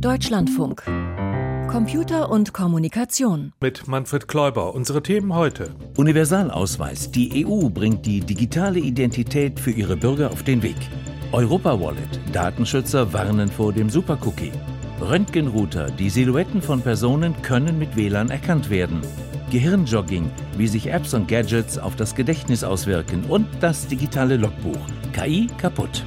Deutschlandfunk. 0.00 0.82
Computer 1.70 2.30
und 2.30 2.52
Kommunikation. 2.52 3.52
Mit 3.60 3.88
Manfred 3.88 4.28
Kläuber. 4.28 4.74
Unsere 4.74 5.02
Themen 5.02 5.34
heute. 5.34 5.74
Universalausweis. 5.96 7.10
Die 7.10 7.46
EU 7.46 7.70
bringt 7.70 8.04
die 8.04 8.20
digitale 8.20 8.78
Identität 8.78 9.58
für 9.58 9.70
ihre 9.70 9.96
Bürger 9.96 10.30
auf 10.30 10.42
den 10.42 10.62
Weg. 10.62 10.76
Europa 11.32 11.80
Wallet. 11.80 12.20
Datenschützer 12.32 13.12
warnen 13.12 13.48
vor 13.48 13.72
dem 13.72 13.88
Supercookie. 13.88 14.52
Röntgenrouter. 15.00 15.90
Die 15.90 16.10
Silhouetten 16.10 16.60
von 16.60 16.82
Personen 16.82 17.34
können 17.42 17.78
mit 17.78 17.96
WLAN 17.96 18.28
erkannt 18.28 18.68
werden. 18.68 19.00
Gehirnjogging. 19.50 20.30
Wie 20.58 20.68
sich 20.68 20.88
Apps 20.88 21.14
und 21.14 21.26
Gadgets 21.26 21.78
auf 21.78 21.96
das 21.96 22.14
Gedächtnis 22.14 22.64
auswirken. 22.64 23.24
Und 23.24 23.46
das 23.60 23.86
digitale 23.86 24.36
Logbuch. 24.36 24.86
KI 25.14 25.46
kaputt. 25.58 26.04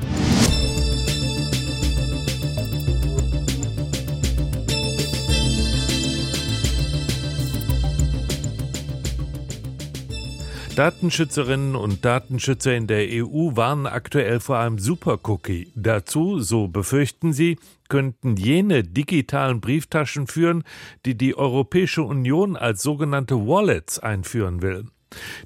Datenschützerinnen 10.80 11.76
und 11.76 12.06
Datenschützer 12.06 12.74
in 12.74 12.88
der 12.88 13.06
EU 13.10 13.58
warnen 13.58 13.86
aktuell 13.86 14.40
vor 14.40 14.60
einem 14.60 14.80
Supercookie. 14.80 15.74
Dazu, 15.76 16.40
so 16.40 16.70
befürchten 16.70 17.34
sie, 17.34 17.58
könnten 17.90 18.38
jene 18.38 18.86
digitalen 18.86 19.60
Brieftaschen 19.60 20.28
führen, 20.28 20.64
die 21.06 21.18
die 21.18 21.36
Europäische 21.38 22.04
Union 22.04 22.56
als 22.56 22.82
sogenannte 22.82 23.46
Wallets 23.46 24.00
einführen 24.00 24.62
will. 24.62 24.86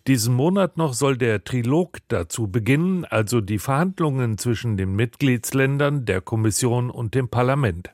Diesen 0.05 0.35
Monat 0.35 0.77
noch 0.77 0.93
soll 0.93 1.17
der 1.17 1.43
Trilog 1.43 1.97
dazu 2.09 2.47
beginnen, 2.47 3.03
also 3.03 3.41
die 3.41 3.57
Verhandlungen 3.57 4.37
zwischen 4.37 4.77
den 4.77 4.95
Mitgliedsländern, 4.95 6.05
der 6.05 6.21
Kommission 6.21 6.91
und 6.91 7.15
dem 7.15 7.27
Parlament. 7.27 7.89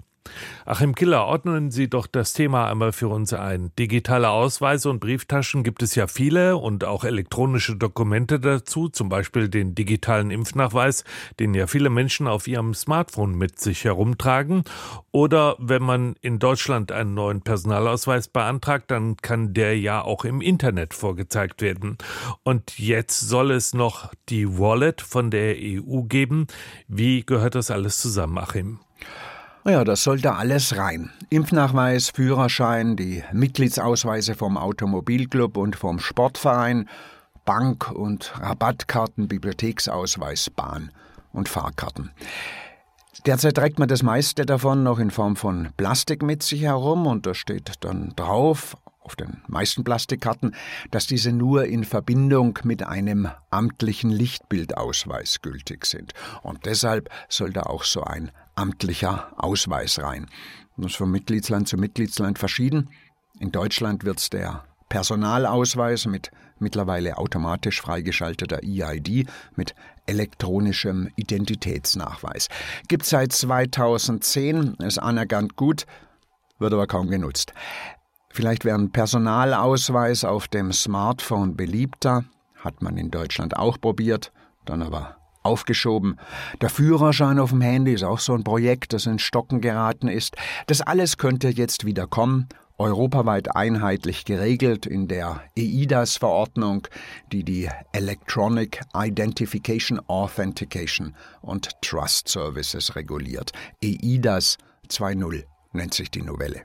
Achim 0.65 0.95
Killer, 0.95 1.25
ordnen 1.25 1.71
Sie 1.71 1.89
doch 1.89 2.07
das 2.07 2.33
Thema 2.33 2.69
einmal 2.69 2.91
für 2.91 3.07
uns 3.07 3.33
ein. 3.33 3.71
Digitale 3.77 4.29
Ausweise 4.29 4.89
und 4.89 4.99
Brieftaschen 4.99 5.63
gibt 5.63 5.81
es 5.81 5.95
ja 5.95 6.07
viele 6.07 6.57
und 6.57 6.83
auch 6.83 7.03
elektronische 7.03 7.75
Dokumente 7.75 8.39
dazu, 8.39 8.89
zum 8.89 9.09
Beispiel 9.09 9.49
den 9.49 9.75
digitalen 9.75 10.31
Impfnachweis, 10.31 11.03
den 11.39 11.53
ja 11.53 11.67
viele 11.67 11.89
Menschen 11.89 12.27
auf 12.27 12.47
ihrem 12.47 12.73
Smartphone 12.73 13.35
mit 13.35 13.59
sich 13.59 13.83
herumtragen. 13.83 14.63
Oder 15.11 15.55
wenn 15.59 15.83
man 15.83 16.15
in 16.21 16.39
Deutschland 16.39 16.91
einen 16.91 17.13
neuen 17.13 17.41
Personalausweis 17.41 18.27
beantragt, 18.27 18.91
dann 18.91 19.17
kann 19.17 19.53
der 19.53 19.77
ja 19.79 20.01
auch 20.01 20.25
im 20.25 20.41
Internet 20.41 20.93
vorgezeigt 20.93 21.61
werden. 21.61 21.97
Und 22.43 22.77
jetzt 22.77 23.19
soll 23.19 23.51
es 23.51 23.73
noch 23.73 24.13
die 24.29 24.59
Wallet 24.59 25.01
von 25.01 25.31
der 25.31 25.55
EU 25.57 26.03
geben. 26.03 26.47
Wie 26.87 27.25
gehört 27.25 27.55
das 27.55 27.71
alles 27.71 27.99
zusammen, 27.99 28.37
Achim? 28.37 28.79
Ja, 29.69 29.83
das 29.83 30.03
sollte 30.03 30.33
alles 30.33 30.77
rein. 30.77 31.11
Impfnachweis, 31.29 32.09
Führerschein, 32.09 32.95
die 32.95 33.23
Mitgliedsausweise 33.31 34.33
vom 34.33 34.57
Automobilclub 34.57 35.57
und 35.57 35.75
vom 35.75 35.99
Sportverein, 35.99 36.89
Bank- 37.45 37.91
und 37.91 38.33
Rabattkarten, 38.39 39.27
Bibliotheksausweis, 39.27 40.49
Bahn 40.49 40.89
und 41.33 41.49
Fahrkarten. 41.49 42.09
Derzeit 43.27 43.57
trägt 43.57 43.77
man 43.77 43.87
das 43.87 44.01
meiste 44.01 44.43
davon 44.47 44.81
noch 44.81 44.97
in 44.97 45.11
Form 45.11 45.35
von 45.35 45.69
Plastik 45.77 46.23
mit 46.23 46.41
sich 46.41 46.63
herum 46.63 47.05
und 47.05 47.27
da 47.27 47.35
steht 47.35 47.73
dann 47.81 48.13
drauf, 48.15 48.75
auf 49.01 49.15
den 49.15 49.41
meisten 49.47 49.83
Plastikkarten, 49.83 50.55
dass 50.89 51.05
diese 51.05 51.31
nur 51.31 51.65
in 51.65 51.83
Verbindung 51.83 52.57
mit 52.63 52.83
einem 52.83 53.27
amtlichen 53.51 54.09
Lichtbildausweis 54.09 55.41
gültig 55.41 55.85
sind. 55.85 56.13
Und 56.41 56.65
deshalb 56.65 57.09
soll 57.27 57.51
da 57.51 57.63
auch 57.63 57.83
so 57.83 58.03
ein 58.03 58.31
amtlicher 58.59 59.31
Ausweis 59.37 59.99
rein. 59.99 60.27
Das 60.75 60.91
ist 60.91 60.97
von 60.97 61.09
Mitgliedsland 61.09 61.67
zu 61.67 61.77
Mitgliedsland 61.77 62.37
verschieden. 62.37 62.89
In 63.39 63.51
Deutschland 63.51 64.03
wird 64.03 64.19
es 64.19 64.29
der 64.29 64.65
Personalausweis 64.89 66.07
mit 66.07 66.29
mittlerweile 66.59 67.17
automatisch 67.17 67.81
freigeschalteter 67.81 68.59
EID 68.63 69.29
mit 69.55 69.75
elektronischem 70.07 71.09
Identitätsnachweis. 71.15 72.49
Gibt 72.89 73.05
seit 73.05 73.31
2010, 73.31 74.75
ist 74.79 74.97
anerkannt 74.97 75.55
gut, 75.55 75.85
wird 76.57 76.73
aber 76.73 76.87
kaum 76.87 77.09
genutzt. 77.09 77.53
Vielleicht 78.29 78.65
wäre 78.65 78.77
ein 78.77 78.91
Personalausweis 78.91 80.25
auf 80.25 80.49
dem 80.49 80.73
Smartphone 80.73 81.55
beliebter, 81.55 82.25
hat 82.55 82.81
man 82.81 82.97
in 82.97 83.09
Deutschland 83.09 83.55
auch 83.55 83.79
probiert, 83.79 84.33
dann 84.65 84.81
aber 84.81 85.18
aufgeschoben. 85.43 86.19
Der 86.61 86.69
Führerschein 86.69 87.39
auf 87.39 87.51
dem 87.51 87.61
Handy 87.61 87.93
ist 87.93 88.03
auch 88.03 88.19
so 88.19 88.33
ein 88.33 88.43
Projekt, 88.43 88.93
das 88.93 89.05
in 89.05 89.19
Stocken 89.19 89.61
geraten 89.61 90.07
ist. 90.07 90.35
Das 90.67 90.81
alles 90.81 91.17
könnte 91.17 91.49
jetzt 91.49 91.85
wieder 91.85 92.07
kommen, 92.07 92.47
europaweit 92.77 93.55
einheitlich 93.55 94.25
geregelt 94.25 94.85
in 94.85 95.07
der 95.07 95.41
EIDAS-Verordnung, 95.57 96.87
die 97.31 97.43
die 97.43 97.69
Electronic 97.91 98.81
Identification 98.95 99.99
Authentication 100.07 101.15
und 101.41 101.69
Trust 101.81 102.29
Services 102.29 102.95
reguliert. 102.95 103.51
EIDAS 103.83 104.57
2.0 104.89 105.43
nennt 105.73 105.93
sich 105.93 106.09
die 106.09 106.21
Novelle. 106.21 106.63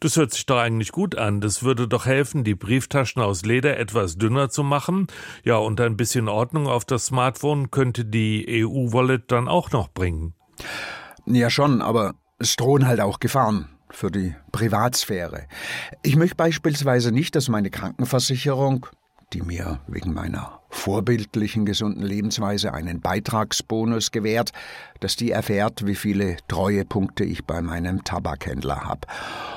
Das 0.00 0.16
hört 0.16 0.32
sich 0.32 0.46
doch 0.46 0.58
eigentlich 0.58 0.92
gut 0.92 1.16
an. 1.16 1.40
Das 1.40 1.62
würde 1.62 1.88
doch 1.88 2.06
helfen, 2.06 2.44
die 2.44 2.54
Brieftaschen 2.54 3.22
aus 3.22 3.44
Leder 3.44 3.78
etwas 3.78 4.18
dünner 4.18 4.50
zu 4.50 4.62
machen. 4.62 5.06
Ja, 5.44 5.56
und 5.56 5.80
ein 5.80 5.96
bisschen 5.96 6.28
Ordnung 6.28 6.66
auf 6.66 6.84
das 6.84 7.06
Smartphone 7.06 7.70
könnte 7.70 8.04
die 8.04 8.64
EU-Wallet 8.64 9.30
dann 9.30 9.48
auch 9.48 9.70
noch 9.70 9.88
bringen. 9.88 10.34
Ja, 11.26 11.50
schon, 11.50 11.82
aber 11.82 12.14
es 12.38 12.56
drohen 12.56 12.86
halt 12.86 13.00
auch 13.00 13.20
Gefahren 13.20 13.68
für 13.90 14.10
die 14.10 14.34
Privatsphäre. 14.52 15.46
Ich 16.02 16.16
möchte 16.16 16.36
beispielsweise 16.36 17.12
nicht, 17.12 17.34
dass 17.34 17.48
meine 17.48 17.70
Krankenversicherung 17.70 18.86
die 19.32 19.42
mir 19.42 19.80
wegen 19.86 20.14
meiner 20.14 20.60
vorbildlichen 20.68 21.66
gesunden 21.66 22.02
Lebensweise 22.02 22.72
einen 22.72 23.00
Beitragsbonus 23.00 24.10
gewährt, 24.10 24.52
dass 25.00 25.16
die 25.16 25.30
erfährt, 25.30 25.86
wie 25.86 25.94
viele 25.94 26.36
Treuepunkte 26.48 27.24
ich 27.24 27.44
bei 27.44 27.60
meinem 27.62 28.04
Tabakhändler 28.04 28.84
habe. 28.84 29.00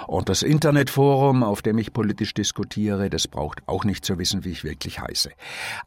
Und 0.07 0.29
das 0.29 0.41
Internetforum, 0.41 1.43
auf 1.43 1.61
dem 1.61 1.77
ich 1.77 1.93
politisch 1.93 2.33
diskutiere, 2.33 3.09
das 3.09 3.27
braucht 3.27 3.61
auch 3.67 3.83
nicht 3.83 4.05
zu 4.05 4.17
wissen, 4.17 4.43
wie 4.43 4.51
ich 4.51 4.63
wirklich 4.63 4.99
heiße. 4.99 5.29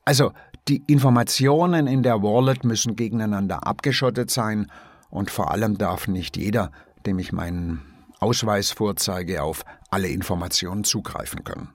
Also, 0.04 0.32
die 0.68 0.82
Informationen 0.86 1.88
in 1.88 2.04
der 2.04 2.22
Wallet 2.22 2.64
müssen 2.64 2.94
gegeneinander 2.94 3.66
abgeschottet 3.66 4.30
sein 4.30 4.70
und 5.10 5.30
vor 5.30 5.50
allem 5.50 5.76
darf 5.76 6.06
nicht 6.06 6.36
jeder, 6.36 6.70
dem 7.04 7.18
ich 7.18 7.32
meinen 7.32 7.82
Ausweis 8.20 8.70
vorzeige, 8.70 9.42
auf 9.42 9.64
alle 9.90 10.08
Informationen 10.08 10.84
zugreifen 10.84 11.42
können. 11.42 11.70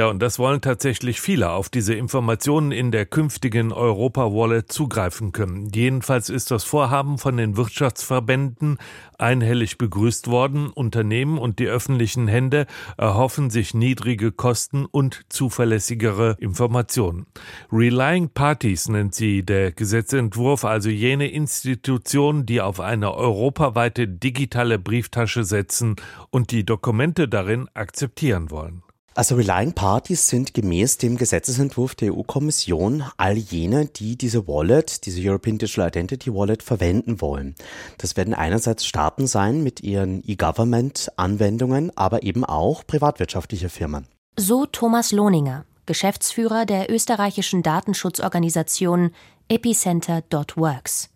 Ja, 0.00 0.08
und 0.08 0.22
das 0.22 0.38
wollen 0.38 0.62
tatsächlich 0.62 1.20
viele 1.20 1.50
auf 1.50 1.68
diese 1.68 1.92
Informationen 1.92 2.72
in 2.72 2.90
der 2.90 3.04
künftigen 3.04 3.70
Europa-Wallet 3.70 4.72
zugreifen 4.72 5.32
können. 5.32 5.68
Jedenfalls 5.74 6.30
ist 6.30 6.50
das 6.50 6.64
Vorhaben 6.64 7.18
von 7.18 7.36
den 7.36 7.58
Wirtschaftsverbänden 7.58 8.78
einhellig 9.18 9.76
begrüßt 9.76 10.28
worden. 10.28 10.70
Unternehmen 10.70 11.36
und 11.36 11.58
die 11.58 11.66
öffentlichen 11.66 12.28
Hände 12.28 12.64
erhoffen 12.96 13.50
sich 13.50 13.74
niedrige 13.74 14.32
Kosten 14.32 14.86
und 14.86 15.20
zuverlässigere 15.28 16.34
Informationen. 16.40 17.26
Relying 17.70 18.30
Parties 18.30 18.88
nennt 18.88 19.14
sie 19.14 19.42
der 19.42 19.70
Gesetzentwurf, 19.70 20.64
also 20.64 20.88
jene 20.88 21.30
Institutionen, 21.30 22.46
die 22.46 22.62
auf 22.62 22.80
eine 22.80 23.12
europaweite 23.12 24.08
digitale 24.08 24.78
Brieftasche 24.78 25.44
setzen 25.44 25.96
und 26.30 26.52
die 26.52 26.64
Dokumente 26.64 27.28
darin 27.28 27.68
akzeptieren 27.74 28.50
wollen. 28.50 28.82
Also 29.14 29.34
Relying 29.34 29.72
Parties 29.72 30.28
sind 30.28 30.54
gemäß 30.54 30.98
dem 30.98 31.16
Gesetzesentwurf 31.16 31.96
der 31.96 32.14
EU-Kommission 32.14 33.04
all 33.16 33.36
jene, 33.36 33.86
die 33.86 34.16
diese 34.16 34.46
Wallet, 34.46 35.04
diese 35.04 35.20
European 35.20 35.58
Digital 35.58 35.88
Identity 35.88 36.32
Wallet 36.32 36.62
verwenden 36.62 37.20
wollen. 37.20 37.56
Das 37.98 38.16
werden 38.16 38.34
einerseits 38.34 38.86
Staaten 38.86 39.26
sein 39.26 39.64
mit 39.64 39.80
ihren 39.82 40.22
E-Government-Anwendungen, 40.24 41.90
aber 41.96 42.22
eben 42.22 42.44
auch 42.44 42.86
privatwirtschaftliche 42.86 43.68
Firmen. 43.68 44.06
So 44.38 44.64
Thomas 44.64 45.10
Lohninger, 45.10 45.64
Geschäftsführer 45.86 46.64
der 46.64 46.88
österreichischen 46.88 47.64
Datenschutzorganisation 47.64 49.10
Epicenter.works. 49.48 51.10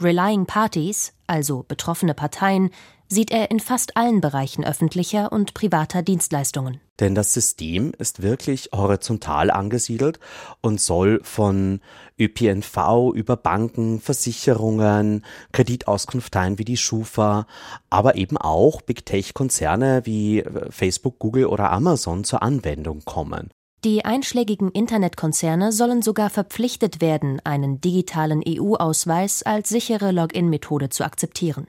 Relying 0.00 0.46
Parties, 0.46 1.12
also 1.28 1.64
betroffene 1.68 2.14
Parteien, 2.14 2.70
sieht 3.06 3.30
er 3.30 3.52
in 3.52 3.60
fast 3.60 3.96
allen 3.96 4.20
Bereichen 4.20 4.64
öffentlicher 4.64 5.30
und 5.30 5.54
privater 5.54 6.02
Dienstleistungen. 6.02 6.80
Denn 7.00 7.14
das 7.14 7.32
System 7.32 7.92
ist 7.98 8.22
wirklich 8.22 8.68
horizontal 8.74 9.50
angesiedelt 9.50 10.20
und 10.60 10.80
soll 10.80 11.20
von 11.24 11.80
ÖPNV 12.18 13.12
über 13.14 13.36
Banken, 13.36 14.00
Versicherungen, 14.00 15.24
Kreditauskunfteien 15.52 16.58
wie 16.58 16.66
die 16.66 16.76
Schufa, 16.76 17.46
aber 17.88 18.16
eben 18.16 18.36
auch 18.36 18.82
Big 18.82 19.06
Tech-Konzerne 19.06 20.02
wie 20.04 20.44
Facebook, 20.68 21.18
Google 21.18 21.46
oder 21.46 21.72
Amazon 21.72 22.24
zur 22.24 22.42
Anwendung 22.42 23.02
kommen. 23.06 23.50
Die 23.82 24.04
einschlägigen 24.04 24.70
Internetkonzerne 24.70 25.72
sollen 25.72 26.02
sogar 26.02 26.28
verpflichtet 26.28 27.00
werden, 27.00 27.40
einen 27.44 27.80
digitalen 27.80 28.42
EU-Ausweis 28.46 29.42
als 29.42 29.70
sichere 29.70 30.12
Login-Methode 30.12 30.90
zu 30.90 31.02
akzeptieren. 31.02 31.66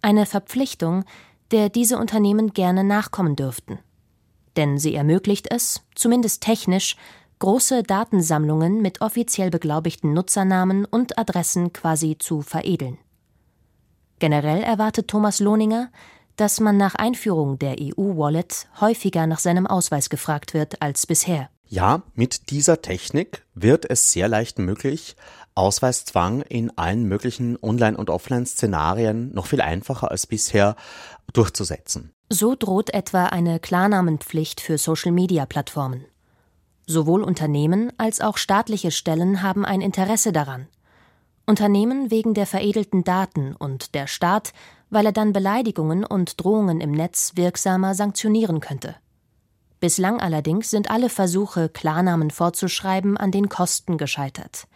Eine 0.00 0.24
Verpflichtung, 0.24 1.04
der 1.50 1.68
diese 1.68 1.98
Unternehmen 1.98 2.54
gerne 2.54 2.82
nachkommen 2.82 3.36
dürften. 3.36 3.78
Denn 4.56 4.78
sie 4.78 4.94
ermöglicht 4.94 5.50
es, 5.50 5.82
zumindest 5.94 6.42
technisch, 6.42 6.96
große 7.38 7.82
Datensammlungen 7.82 8.80
mit 8.80 9.00
offiziell 9.00 9.50
beglaubigten 9.50 10.12
Nutzernamen 10.14 10.84
und 10.84 11.18
Adressen 11.18 11.72
quasi 11.72 12.16
zu 12.18 12.40
veredeln. 12.40 12.98
Generell 14.18 14.62
erwartet 14.62 15.08
Thomas 15.08 15.40
Lohninger, 15.40 15.90
dass 16.36 16.60
man 16.60 16.76
nach 16.76 16.94
Einführung 16.94 17.58
der 17.58 17.76
EU-Wallet 17.80 18.68
häufiger 18.80 19.26
nach 19.26 19.38
seinem 19.38 19.66
Ausweis 19.66 20.08
gefragt 20.08 20.54
wird 20.54 20.80
als 20.80 21.06
bisher. 21.06 21.50
Ja, 21.68 22.02
mit 22.14 22.50
dieser 22.50 22.80
Technik 22.80 23.44
wird 23.54 23.90
es 23.90 24.12
sehr 24.12 24.28
leicht 24.28 24.58
möglich, 24.58 25.16
Ausweiszwang 25.54 26.42
in 26.42 26.76
allen 26.78 27.04
möglichen 27.04 27.58
Online- 27.60 27.96
und 27.96 28.08
Offline-Szenarien 28.08 29.32
noch 29.34 29.46
viel 29.46 29.60
einfacher 29.60 30.10
als 30.10 30.26
bisher 30.26 30.76
durchzusetzen. 31.32 32.12
So 32.28 32.56
droht 32.56 32.92
etwa 32.92 33.26
eine 33.26 33.60
Klarnamenpflicht 33.60 34.60
für 34.60 34.78
Social-Media-Plattformen. 34.78 36.06
Sowohl 36.86 37.22
Unternehmen 37.22 37.92
als 37.98 38.20
auch 38.20 38.36
staatliche 38.36 38.90
Stellen 38.90 39.42
haben 39.42 39.64
ein 39.64 39.80
Interesse 39.80 40.32
daran. 40.32 40.66
Unternehmen 41.46 42.10
wegen 42.10 42.34
der 42.34 42.46
veredelten 42.46 43.04
Daten 43.04 43.54
und 43.54 43.94
der 43.94 44.08
Staat, 44.08 44.52
weil 44.90 45.06
er 45.06 45.12
dann 45.12 45.32
Beleidigungen 45.32 46.04
und 46.04 46.42
Drohungen 46.42 46.80
im 46.80 46.90
Netz 46.90 47.32
wirksamer 47.36 47.94
sanktionieren 47.94 48.58
könnte. 48.58 48.96
Bislang 49.78 50.20
allerdings 50.20 50.70
sind 50.70 50.90
alle 50.90 51.08
Versuche, 51.08 51.68
Klarnamen 51.68 52.32
vorzuschreiben, 52.32 53.16
an 53.16 53.30
den 53.30 53.48
Kosten 53.48 53.98
gescheitert. 53.98 54.66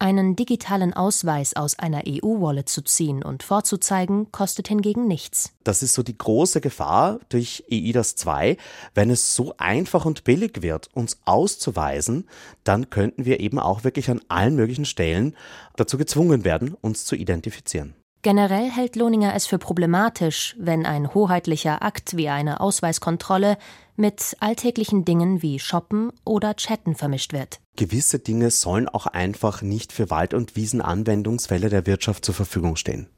Einen 0.00 0.36
digitalen 0.36 0.94
Ausweis 0.94 1.56
aus 1.56 1.76
einer 1.76 2.02
EU-Wallet 2.06 2.68
zu 2.68 2.82
ziehen 2.82 3.24
und 3.24 3.42
vorzuzeigen, 3.42 4.30
kostet 4.30 4.68
hingegen 4.68 5.08
nichts. 5.08 5.52
Das 5.64 5.82
ist 5.82 5.94
so 5.94 6.04
die 6.04 6.16
große 6.16 6.60
Gefahr 6.60 7.18
durch 7.30 7.64
EIDAS 7.68 8.14
2. 8.14 8.56
Wenn 8.94 9.10
es 9.10 9.34
so 9.34 9.54
einfach 9.58 10.04
und 10.04 10.22
billig 10.22 10.62
wird, 10.62 10.88
uns 10.94 11.18
auszuweisen, 11.24 12.28
dann 12.62 12.90
könnten 12.90 13.24
wir 13.24 13.40
eben 13.40 13.58
auch 13.58 13.82
wirklich 13.82 14.08
an 14.08 14.20
allen 14.28 14.54
möglichen 14.54 14.84
Stellen 14.84 15.34
dazu 15.74 15.98
gezwungen 15.98 16.44
werden, 16.44 16.76
uns 16.80 17.04
zu 17.04 17.16
identifizieren. 17.16 17.94
Generell 18.22 18.68
hält 18.70 18.96
Lohninger 18.96 19.34
es 19.34 19.46
für 19.46 19.58
problematisch, 19.58 20.56
wenn 20.58 20.86
ein 20.86 21.14
hoheitlicher 21.14 21.82
Akt 21.82 22.16
wie 22.16 22.28
eine 22.28 22.60
Ausweiskontrolle 22.60 23.56
mit 23.94 24.36
alltäglichen 24.40 25.04
Dingen 25.04 25.40
wie 25.40 25.58
Shoppen 25.60 26.12
oder 26.24 26.56
Chatten 26.56 26.96
vermischt 26.96 27.32
wird. 27.32 27.60
Gewisse 27.76 28.18
Dinge 28.18 28.50
sollen 28.50 28.88
auch 28.88 29.06
einfach 29.06 29.62
nicht 29.62 29.92
für 29.92 30.10
Wald- 30.10 30.34
und 30.34 30.56
Wiesenanwendungsfälle 30.56 31.68
der 31.68 31.86
Wirtschaft 31.86 32.24
zur 32.24 32.34
Verfügung 32.34 32.74
stehen. 32.74 33.08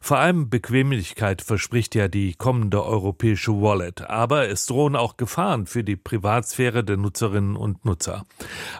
Vor 0.00 0.18
allem 0.18 0.50
Bequemlichkeit 0.50 1.42
verspricht 1.42 1.94
ja 1.94 2.08
die 2.08 2.34
kommende 2.34 2.84
europäische 2.84 3.60
Wallet, 3.60 4.02
aber 4.02 4.48
es 4.48 4.66
drohen 4.66 4.96
auch 4.96 5.16
Gefahren 5.16 5.66
für 5.66 5.84
die 5.84 5.96
Privatsphäre 5.96 6.84
der 6.84 6.96
Nutzerinnen 6.96 7.56
und 7.56 7.84
Nutzer. 7.84 8.24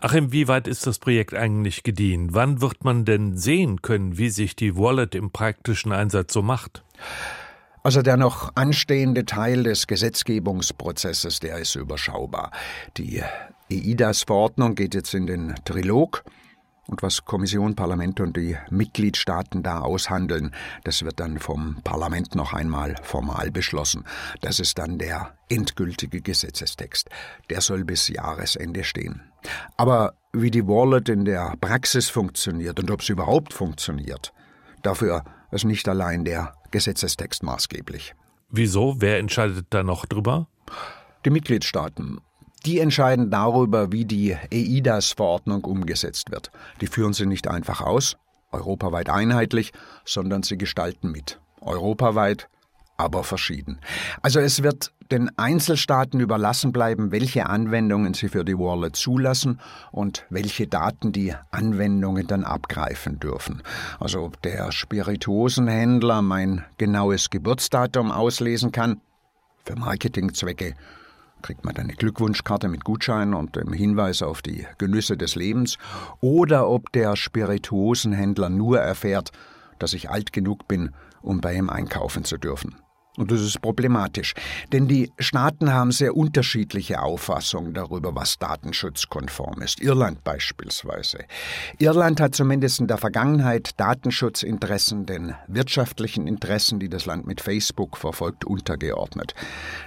Ach, 0.00 0.14
inwieweit 0.14 0.68
ist 0.68 0.86
das 0.86 0.98
Projekt 0.98 1.34
eigentlich 1.34 1.82
gediehen? 1.82 2.28
Wann 2.32 2.60
wird 2.60 2.84
man 2.84 3.04
denn 3.04 3.36
sehen 3.36 3.82
können, 3.82 4.18
wie 4.18 4.30
sich 4.30 4.56
die 4.56 4.76
Wallet 4.76 5.14
im 5.14 5.30
praktischen 5.30 5.92
Einsatz 5.92 6.32
so 6.32 6.42
macht? 6.42 6.82
Also 7.82 8.02
der 8.02 8.16
noch 8.16 8.50
anstehende 8.56 9.24
Teil 9.24 9.62
des 9.62 9.86
Gesetzgebungsprozesses, 9.86 11.38
der 11.38 11.58
ist 11.58 11.76
überschaubar. 11.76 12.50
Die 12.96 13.22
EIDAS-Verordnung 13.70 14.74
geht 14.74 14.94
jetzt 14.94 15.14
in 15.14 15.28
den 15.28 15.54
Trilog. 15.64 16.24
Und 16.88 17.02
was 17.02 17.24
Kommission, 17.24 17.74
Parlament 17.74 18.20
und 18.20 18.36
die 18.36 18.56
Mitgliedstaaten 18.70 19.62
da 19.62 19.80
aushandeln, 19.80 20.54
das 20.84 21.02
wird 21.02 21.18
dann 21.18 21.38
vom 21.38 21.82
Parlament 21.82 22.34
noch 22.36 22.52
einmal 22.52 22.94
formal 23.02 23.50
beschlossen. 23.50 24.04
Das 24.40 24.60
ist 24.60 24.78
dann 24.78 24.98
der 24.98 25.34
endgültige 25.48 26.20
Gesetzestext. 26.20 27.10
Der 27.50 27.60
soll 27.60 27.84
bis 27.84 28.08
Jahresende 28.08 28.84
stehen. 28.84 29.22
Aber 29.76 30.14
wie 30.32 30.50
die 30.50 30.66
Wallet 30.66 31.08
in 31.08 31.24
der 31.24 31.54
Praxis 31.60 32.08
funktioniert 32.08 32.78
und 32.78 32.90
ob 32.90 33.02
sie 33.02 33.12
überhaupt 33.12 33.52
funktioniert, 33.52 34.32
dafür 34.82 35.24
ist 35.50 35.64
nicht 35.64 35.88
allein 35.88 36.24
der 36.24 36.54
Gesetzestext 36.70 37.42
maßgeblich. 37.42 38.14
Wieso? 38.48 38.96
Wer 38.98 39.18
entscheidet 39.18 39.66
da 39.70 39.82
noch 39.82 40.06
drüber? 40.06 40.46
Die 41.24 41.30
Mitgliedstaaten. 41.30 42.20
Die 42.66 42.80
entscheiden 42.80 43.30
darüber, 43.30 43.92
wie 43.92 44.04
die 44.04 44.36
EIDAS-Verordnung 44.50 45.62
umgesetzt 45.64 46.32
wird. 46.32 46.50
Die 46.80 46.88
führen 46.88 47.12
sie 47.12 47.24
nicht 47.24 47.46
einfach 47.46 47.80
aus, 47.80 48.16
europaweit 48.50 49.08
einheitlich, 49.08 49.72
sondern 50.04 50.42
sie 50.42 50.58
gestalten 50.58 51.12
mit. 51.12 51.38
Europaweit, 51.60 52.48
aber 52.96 53.22
verschieden. 53.22 53.78
Also 54.20 54.40
es 54.40 54.64
wird 54.64 54.92
den 55.12 55.30
Einzelstaaten 55.38 56.18
überlassen 56.18 56.72
bleiben, 56.72 57.12
welche 57.12 57.46
Anwendungen 57.46 58.14
sie 58.14 58.28
für 58.28 58.44
die 58.44 58.58
Wallet 58.58 58.96
zulassen 58.96 59.60
und 59.92 60.26
welche 60.28 60.66
Daten 60.66 61.12
die 61.12 61.34
Anwendungen 61.52 62.26
dann 62.26 62.42
abgreifen 62.42 63.20
dürfen. 63.20 63.62
Also 64.00 64.24
ob 64.24 64.42
der 64.42 64.72
Spirituosenhändler 64.72 66.20
mein 66.20 66.64
genaues 66.78 67.30
Geburtsdatum 67.30 68.10
auslesen 68.10 68.72
kann, 68.72 69.00
für 69.64 69.76
Marketingzwecke 69.76 70.74
kriegt 71.46 71.64
man 71.64 71.76
eine 71.76 71.94
Glückwunschkarte 71.94 72.66
mit 72.66 72.82
Gutschein 72.82 73.32
und 73.32 73.54
dem 73.54 73.72
Hinweis 73.72 74.20
auf 74.20 74.42
die 74.42 74.66
Genüsse 74.78 75.16
des 75.16 75.36
Lebens, 75.36 75.78
oder 76.20 76.68
ob 76.68 76.90
der 76.90 77.14
Spirituosenhändler 77.14 78.48
nur 78.48 78.80
erfährt, 78.80 79.30
dass 79.78 79.92
ich 79.92 80.10
alt 80.10 80.32
genug 80.32 80.66
bin, 80.66 80.90
um 81.22 81.40
bei 81.40 81.54
ihm 81.54 81.70
einkaufen 81.70 82.24
zu 82.24 82.36
dürfen. 82.36 82.74
Und 83.16 83.30
das 83.30 83.40
ist 83.40 83.62
problematisch, 83.62 84.34
denn 84.72 84.88
die 84.88 85.10
Staaten 85.18 85.72
haben 85.72 85.90
sehr 85.92 86.16
unterschiedliche 86.16 87.00
Auffassungen 87.00 87.72
darüber, 87.72 88.14
was 88.14 88.38
datenschutzkonform 88.38 89.62
ist. 89.62 89.80
Irland 89.80 90.22
beispielsweise. 90.22 91.24
Irland 91.78 92.20
hat 92.20 92.34
zumindest 92.34 92.80
in 92.80 92.88
der 92.88 92.98
Vergangenheit 92.98 93.78
Datenschutzinteressen 93.80 95.06
den 95.06 95.34
wirtschaftlichen 95.46 96.26
Interessen, 96.26 96.78
die 96.78 96.88
das 96.88 97.06
Land 97.06 97.26
mit 97.26 97.40
Facebook 97.40 97.96
verfolgt, 97.96 98.44
untergeordnet. 98.44 99.34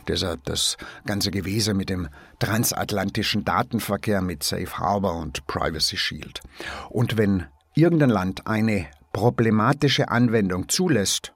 Deshalb 0.08 0.44
das 0.46 0.78
ganze 1.06 1.32
Gewese 1.32 1.74
mit 1.74 1.90
dem 1.90 2.08
transatlantischen 2.40 3.46
Datenverkehr 3.46 4.22
mit 4.22 4.44
Safe 4.44 4.78
Harbor 4.78 5.18
und 5.18 5.46
Privacy 5.46 5.98
Shield. 5.98 6.42
Und 6.90 7.18
wenn 7.18 7.46
irgendein 7.76 8.10
Land 8.10 8.48
eine 8.48 8.88
problematische 9.14 10.10
Anwendung 10.10 10.70
zulässt, 10.70 11.34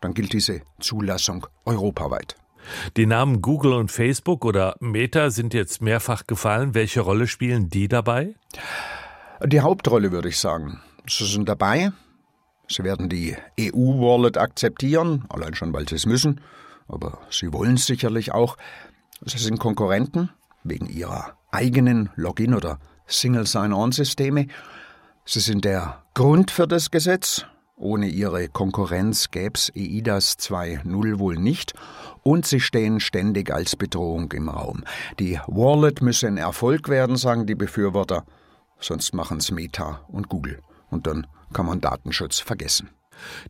dann 0.00 0.14
gilt 0.14 0.32
diese 0.32 0.62
Zulassung 0.80 1.46
europaweit. 1.64 2.36
Die 2.96 3.06
Namen 3.06 3.40
Google 3.40 3.72
und 3.72 3.90
Facebook 3.90 4.44
oder 4.44 4.76
Meta 4.80 5.30
sind 5.30 5.54
jetzt 5.54 5.80
mehrfach 5.80 6.26
gefallen. 6.26 6.74
Welche 6.74 7.00
Rolle 7.00 7.26
spielen 7.26 7.70
die 7.70 7.88
dabei? 7.88 8.34
Die 9.44 9.60
Hauptrolle 9.60 10.12
würde 10.12 10.28
ich 10.28 10.38
sagen. 10.38 10.80
Sie 11.08 11.24
sind 11.24 11.48
dabei. 11.48 11.92
Sie 12.68 12.84
werden 12.84 13.08
die 13.08 13.36
EU-Wallet 13.58 14.36
akzeptieren, 14.36 15.24
allein 15.30 15.54
schon, 15.54 15.72
weil 15.72 15.88
sie 15.88 15.94
es 15.94 16.04
müssen. 16.04 16.40
Aber 16.86 17.20
sie 17.30 17.52
wollen 17.52 17.74
es 17.74 17.86
sicherlich 17.86 18.32
auch. 18.32 18.56
Sie 19.24 19.38
sind 19.38 19.58
Konkurrenten 19.58 20.30
wegen 20.64 20.86
ihrer 20.86 21.38
eigenen 21.50 22.10
Login- 22.16 22.54
oder 22.54 22.78
Single-Sign-On-Systeme. 23.06 24.48
Sie 25.24 25.40
sind 25.40 25.64
der 25.64 26.02
Grund 26.14 26.50
für 26.50 26.66
das 26.66 26.90
Gesetz, 26.90 27.46
ohne 27.78 28.08
ihre 28.08 28.48
Konkurrenz 28.48 29.30
gäb's 29.30 29.72
EIDAS 29.74 30.36
2.0 30.38 31.18
wohl 31.18 31.36
nicht 31.36 31.74
und 32.22 32.46
sie 32.46 32.60
stehen 32.60 33.00
ständig 33.00 33.52
als 33.52 33.76
Bedrohung 33.76 34.30
im 34.32 34.48
Raum. 34.48 34.84
Die 35.18 35.38
Wallet 35.46 36.02
müsse 36.02 36.26
ein 36.26 36.36
Erfolg 36.36 36.88
werden, 36.88 37.16
sagen 37.16 37.46
die 37.46 37.54
Befürworter, 37.54 38.24
sonst 38.80 39.14
machen's 39.14 39.50
Meta 39.50 40.00
und 40.08 40.28
Google 40.28 40.60
und 40.90 41.06
dann 41.06 41.26
kann 41.52 41.66
man 41.66 41.80
Datenschutz 41.80 42.40
vergessen. 42.40 42.90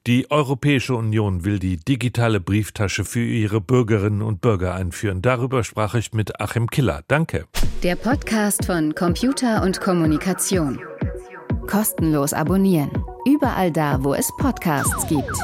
Die 0.07 0.31
Europäische 0.31 0.95
Union 0.95 1.45
will 1.45 1.59
die 1.59 1.77
digitale 1.77 2.41
Brieftasche 2.41 3.05
für 3.05 3.25
ihre 3.25 3.61
Bürgerinnen 3.61 4.23
und 4.23 4.41
Bürger 4.41 4.75
einführen. 4.75 5.21
Darüber 5.21 5.63
sprach 5.63 5.95
ich 5.95 6.13
mit 6.13 6.41
Achim 6.41 6.69
Killer. 6.69 7.03
Danke. 7.09 7.47
Der 7.83 7.97
Podcast 7.97 8.65
von 8.65 8.95
Computer 8.95 9.63
und 9.63 9.81
Kommunikation. 9.81 10.81
Kostenlos 11.67 12.33
abonnieren. 12.33 12.91
Überall 13.27 13.71
da, 13.71 14.03
wo 14.03 14.15
es 14.15 14.31
Podcasts 14.39 15.07
gibt. 15.07 15.37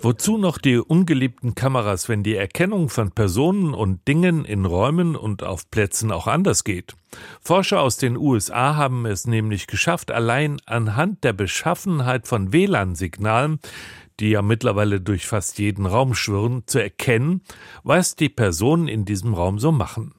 Wozu 0.00 0.36
noch 0.36 0.58
die 0.58 0.78
ungeliebten 0.78 1.54
Kameras, 1.54 2.08
wenn 2.08 2.22
die 2.22 2.36
Erkennung 2.36 2.90
von 2.90 3.12
Personen 3.12 3.72
und 3.74 4.06
Dingen 4.06 4.44
in 4.44 4.64
Räumen 4.64 5.16
und 5.16 5.42
auf 5.42 5.70
Plätzen 5.70 6.12
auch 6.12 6.26
anders 6.26 6.64
geht? 6.64 6.94
Forscher 7.40 7.80
aus 7.80 7.96
den 7.96 8.16
USA 8.16 8.76
haben 8.76 9.06
es 9.06 9.26
nämlich 9.26 9.66
geschafft, 9.66 10.10
allein 10.10 10.58
anhand 10.66 11.24
der 11.24 11.32
Beschaffenheit 11.32 12.28
von 12.28 12.52
WLAN-Signalen, 12.52 13.58
die 14.20 14.30
ja 14.30 14.42
mittlerweile 14.42 15.00
durch 15.00 15.26
fast 15.26 15.58
jeden 15.58 15.86
Raum 15.86 16.14
schwirren, 16.14 16.62
zu 16.66 16.78
erkennen, 16.78 17.42
was 17.82 18.16
die 18.16 18.28
Personen 18.28 18.88
in 18.88 19.04
diesem 19.04 19.34
Raum 19.34 19.58
so 19.58 19.72
machen. 19.72 20.14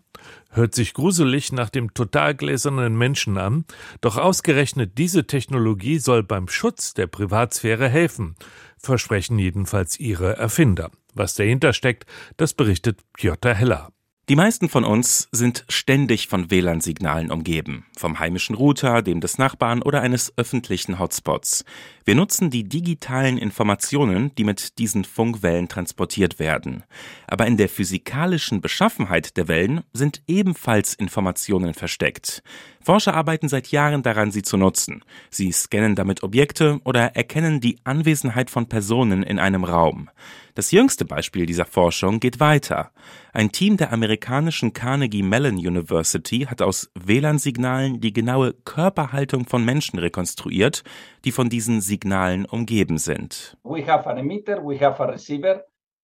Hört 0.49 0.73
sich 0.73 0.93
gruselig 0.93 1.51
nach 1.51 1.69
dem 1.69 1.93
total 1.93 2.33
gläsernen 2.33 2.97
Menschen 2.97 3.37
an, 3.37 3.65
doch 4.01 4.17
ausgerechnet 4.17 4.97
diese 4.97 5.27
Technologie 5.27 5.99
soll 5.99 6.23
beim 6.23 6.47
Schutz 6.47 6.93
der 6.93 7.07
Privatsphäre 7.07 7.89
helfen, 7.89 8.35
versprechen 8.77 9.37
jedenfalls 9.39 9.99
ihre 9.99 10.37
Erfinder. 10.37 10.91
Was 11.13 11.35
dahinter 11.35 11.73
steckt, 11.73 12.05
das 12.37 12.53
berichtet 12.53 13.01
Piotr 13.13 13.53
Heller. 13.53 13.91
Die 14.29 14.35
meisten 14.35 14.67
von 14.67 14.83
uns 14.83 15.29
sind 15.31 15.63
ständig 15.69 16.27
von 16.27 16.51
WLAN-Signalen 16.51 17.31
umgeben, 17.31 17.85
vom 17.97 18.19
heimischen 18.19 18.57
Router, 18.57 19.01
dem 19.01 19.21
des 19.21 19.37
Nachbarn 19.37 19.81
oder 19.81 20.01
eines 20.01 20.33
öffentlichen 20.35 20.99
Hotspots. 20.99 21.63
Wir 22.03 22.13
nutzen 22.13 22.49
die 22.49 22.65
digitalen 22.65 23.37
Informationen, 23.37 24.35
die 24.35 24.43
mit 24.43 24.79
diesen 24.79 25.05
Funkwellen 25.05 25.69
transportiert 25.69 26.39
werden. 26.39 26.83
Aber 27.25 27.47
in 27.47 27.55
der 27.55 27.69
physikalischen 27.69 28.59
Beschaffenheit 28.59 29.37
der 29.37 29.47
Wellen 29.47 29.85
sind 29.93 30.21
ebenfalls 30.27 30.93
Informationen 30.93 31.73
versteckt. 31.73 32.43
Forscher 32.87 33.15
arbeiten 33.15 33.49
seit 33.49 33.67
Jahren 33.67 34.01
daran, 34.01 34.31
sie 34.31 34.43
zu 34.43 34.55
nutzen. 34.55 35.03
Sie 35.29 35.51
scannen 35.51 35.95
damit 35.95 36.23
Objekte 36.23 36.79
oder 36.85 37.17
erkennen 37.17 37.59
die 37.59 37.79
Anwesenheit 37.83 38.49
von 38.49 38.69
Personen 38.69 39.23
in 39.23 39.39
einem 39.39 39.65
Raum. 39.65 40.09
Das 40.55 40.71
jüngste 40.71 41.03
Beispiel 41.03 41.45
dieser 41.45 41.65
Forschung 41.65 42.21
geht 42.21 42.39
weiter. 42.39 42.91
Ein 43.33 43.51
Team 43.51 43.75
der 43.75 43.91
amerikanischen 43.91 44.71
Carnegie 44.71 45.21
Mellon 45.21 45.55
University 45.55 46.47
hat 46.49 46.61
aus 46.61 46.89
WLAN-Signalen 46.95 47.99
die 47.99 48.13
genaue 48.13 48.53
Körperhaltung 48.53 49.45
von 49.45 49.65
Menschen 49.65 49.99
rekonstruiert, 49.99 50.85
die 51.25 51.33
von 51.33 51.49
diesen 51.49 51.81
Signalen 51.81 52.45
umgeben 52.45 52.99
sind. 52.99 53.57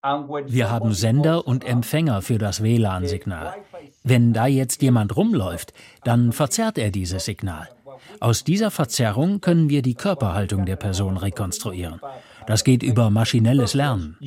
Wir 0.04 0.70
haben 0.70 0.94
Sender 0.94 1.48
und 1.48 1.64
Empfänger 1.64 2.22
für 2.22 2.38
das 2.38 2.62
WLAN-Signal. 2.62 3.54
Wenn 4.04 4.34
da 4.34 4.48
jetzt 4.48 4.82
jemand 4.82 5.16
rumläuft, 5.16 5.74
dann 6.04 6.34
verzerrt 6.34 6.78
er 6.78 6.92
dieses 6.92 7.24
Signal. 7.24 7.70
Aus 8.20 8.44
dieser 8.44 8.70
Verzerrung 8.70 9.40
können 9.40 9.70
wir 9.70 9.82
die 9.82 9.96
Körperhaltung 9.96 10.66
der 10.66 10.76
Person 10.76 11.16
rekonstruieren. 11.16 12.02
Das 12.48 12.66
geht 12.66 12.84
über 12.84 13.10
maschinelles 13.10 13.74
Lernen. 13.74 14.18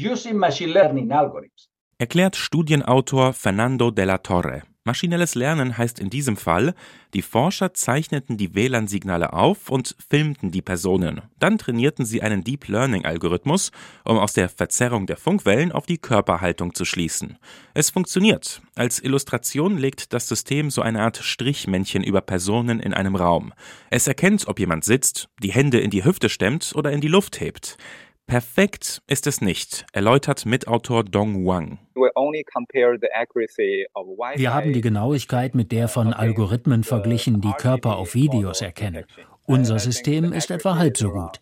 Erklärt 1.99 2.37
Studienautor 2.37 3.33
Fernando 3.35 3.91
de 3.91 4.05
la 4.07 4.19
Torre. 4.19 4.63
Maschinelles 4.87 5.35
Lernen 5.35 5.77
heißt 5.77 5.99
in 5.99 6.11
diesem 6.11 6.37
Fall, 6.37 6.73
die 7.13 7.23
Forscher 7.23 7.75
zeichneten 7.75 8.37
die 8.37 8.55
WLAN-Signale 8.55 9.33
auf 9.33 9.69
und 9.69 9.97
filmten 10.09 10.53
die 10.53 10.63
Personen. 10.63 11.23
Dann 11.41 11.59
trainierten 11.59 12.05
sie 12.05 12.23
einen 12.23 12.45
Deep 12.45 12.69
Learning-Algorithmus, 12.69 13.73
um 14.05 14.17
aus 14.17 14.33
der 14.33 14.49
Verzerrung 14.49 15.07
der 15.07 15.17
Funkwellen 15.17 15.73
auf 15.73 15.87
die 15.87 15.99
Körperhaltung 15.99 16.73
zu 16.73 16.85
schließen. 16.85 17.37
Es 17.75 17.91
funktioniert. 17.91 18.63
Als 18.77 19.03
Illustration 19.03 19.77
legt 19.77 20.13
das 20.13 20.29
System 20.29 20.71
so 20.71 20.83
eine 20.83 21.03
Art 21.03 21.17
Strichmännchen 21.17 22.05
über 22.05 22.21
Personen 22.21 22.79
in 22.79 22.95
einem 22.95 23.17
Raum. 23.17 23.53
Es 23.91 24.07
erkennt, 24.07 24.47
ob 24.47 24.61
jemand 24.61 24.85
sitzt, 24.85 25.29
die 25.43 25.51
Hände 25.53 25.81
in 25.81 25.91
die 25.91 26.05
Hüfte 26.05 26.29
stemmt 26.29 26.75
oder 26.77 26.93
in 26.93 27.01
die 27.01 27.09
Luft 27.09 27.41
hebt. 27.41 27.77
Perfekt 28.29 29.03
ist 29.07 29.29
es 29.29 29.41
nicht, 29.41 29.87
erläutert 29.93 30.47
Mitautor 30.47 31.05
Dong 31.05 31.47
Wang. 31.47 31.79
Wir 34.35 34.53
haben 34.53 34.73
die 34.73 34.81
Genauigkeit 34.81 35.55
mit 35.55 35.71
der 35.71 35.87
von 35.87 36.13
Algorithmen 36.13 36.83
verglichen, 36.83 37.41
die 37.41 37.53
Körper 37.53 37.97
auf 37.97 38.17
Videos 38.17 38.63
erkennen. 38.63 39.05
Unser 39.47 39.79
System 39.79 40.33
ist 40.33 40.51
etwa 40.51 40.77
halb 40.77 40.97
so 40.97 41.13
gut. 41.13 41.41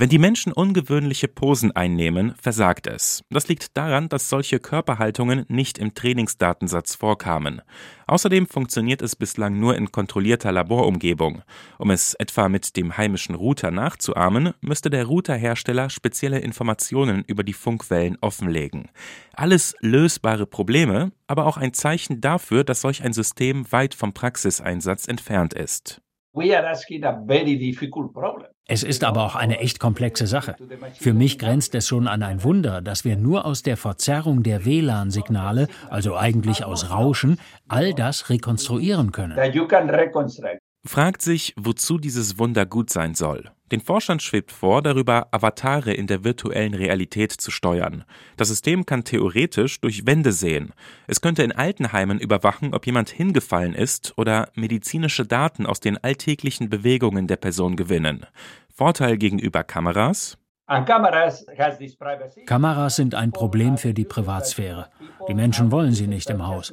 Wenn 0.00 0.10
die 0.10 0.18
Menschen 0.18 0.52
ungewöhnliche 0.52 1.26
Posen 1.26 1.72
einnehmen, 1.72 2.32
versagt 2.40 2.86
es. 2.86 3.24
Das 3.30 3.48
liegt 3.48 3.76
daran, 3.76 4.08
dass 4.08 4.28
solche 4.28 4.60
Körperhaltungen 4.60 5.44
nicht 5.48 5.76
im 5.76 5.92
Trainingsdatensatz 5.92 6.94
vorkamen. 6.94 7.62
Außerdem 8.06 8.46
funktioniert 8.46 9.02
es 9.02 9.16
bislang 9.16 9.58
nur 9.58 9.76
in 9.76 9.90
kontrollierter 9.90 10.52
Laborumgebung. 10.52 11.42
Um 11.78 11.90
es 11.90 12.14
etwa 12.14 12.48
mit 12.48 12.76
dem 12.76 12.96
heimischen 12.96 13.34
Router 13.34 13.72
nachzuahmen, 13.72 14.54
müsste 14.60 14.88
der 14.88 15.04
Routerhersteller 15.04 15.90
spezielle 15.90 16.38
Informationen 16.38 17.24
über 17.26 17.42
die 17.42 17.52
Funkwellen 17.52 18.18
offenlegen. 18.20 18.90
Alles 19.34 19.74
lösbare 19.80 20.46
Probleme, 20.46 21.10
aber 21.26 21.44
auch 21.44 21.56
ein 21.56 21.74
Zeichen 21.74 22.20
dafür, 22.20 22.62
dass 22.62 22.82
solch 22.82 23.02
ein 23.02 23.12
System 23.12 23.66
weit 23.72 23.94
vom 23.94 24.12
Praxiseinsatz 24.12 25.08
entfernt 25.08 25.54
ist. 25.54 26.00
Es 28.66 28.82
ist 28.82 29.02
aber 29.02 29.24
auch 29.24 29.34
eine 29.34 29.60
echt 29.60 29.80
komplexe 29.80 30.26
Sache. 30.26 30.56
Für 30.98 31.14
mich 31.14 31.38
grenzt 31.38 31.74
es 31.74 31.86
schon 31.86 32.06
an 32.06 32.22
ein 32.22 32.44
Wunder, 32.44 32.82
dass 32.82 33.04
wir 33.04 33.16
nur 33.16 33.46
aus 33.46 33.62
der 33.62 33.76
Verzerrung 33.76 34.42
der 34.42 34.64
WLAN-Signale, 34.64 35.68
also 35.88 36.16
eigentlich 36.16 36.64
aus 36.64 36.90
Rauschen, 36.90 37.40
all 37.66 37.94
das 37.94 38.28
rekonstruieren 38.28 39.12
können 39.12 39.36
fragt 40.84 41.22
sich, 41.22 41.54
wozu 41.56 41.98
dieses 41.98 42.38
Wunder 42.38 42.66
gut 42.66 42.90
sein 42.90 43.14
soll. 43.14 43.50
Den 43.70 43.80
Forschern 43.80 44.20
schwebt 44.20 44.50
vor, 44.50 44.82
darüber 44.82 45.28
Avatare 45.30 45.92
in 45.92 46.06
der 46.06 46.24
virtuellen 46.24 46.74
Realität 46.74 47.32
zu 47.32 47.50
steuern. 47.50 48.04
Das 48.36 48.48
System 48.48 48.86
kann 48.86 49.04
theoretisch 49.04 49.80
durch 49.80 50.06
Wände 50.06 50.32
sehen. 50.32 50.72
Es 51.06 51.20
könnte 51.20 51.42
in 51.42 51.52
Altenheimen 51.52 52.18
überwachen, 52.18 52.74
ob 52.74 52.86
jemand 52.86 53.10
hingefallen 53.10 53.74
ist 53.74 54.14
oder 54.16 54.50
medizinische 54.54 55.26
Daten 55.26 55.66
aus 55.66 55.80
den 55.80 55.98
alltäglichen 55.98 56.70
Bewegungen 56.70 57.26
der 57.26 57.36
Person 57.36 57.76
gewinnen. 57.76 58.24
Vorteil 58.74 59.18
gegenüber 59.18 59.64
Kameras? 59.64 60.38
Kameras 62.44 62.96
sind 62.96 63.14
ein 63.14 63.32
Problem 63.32 63.78
für 63.78 63.94
die 63.94 64.04
Privatsphäre. 64.04 64.90
Die 65.26 65.34
Menschen 65.34 65.72
wollen 65.72 65.92
sie 65.92 66.06
nicht 66.06 66.28
im 66.28 66.46
Haus. 66.46 66.70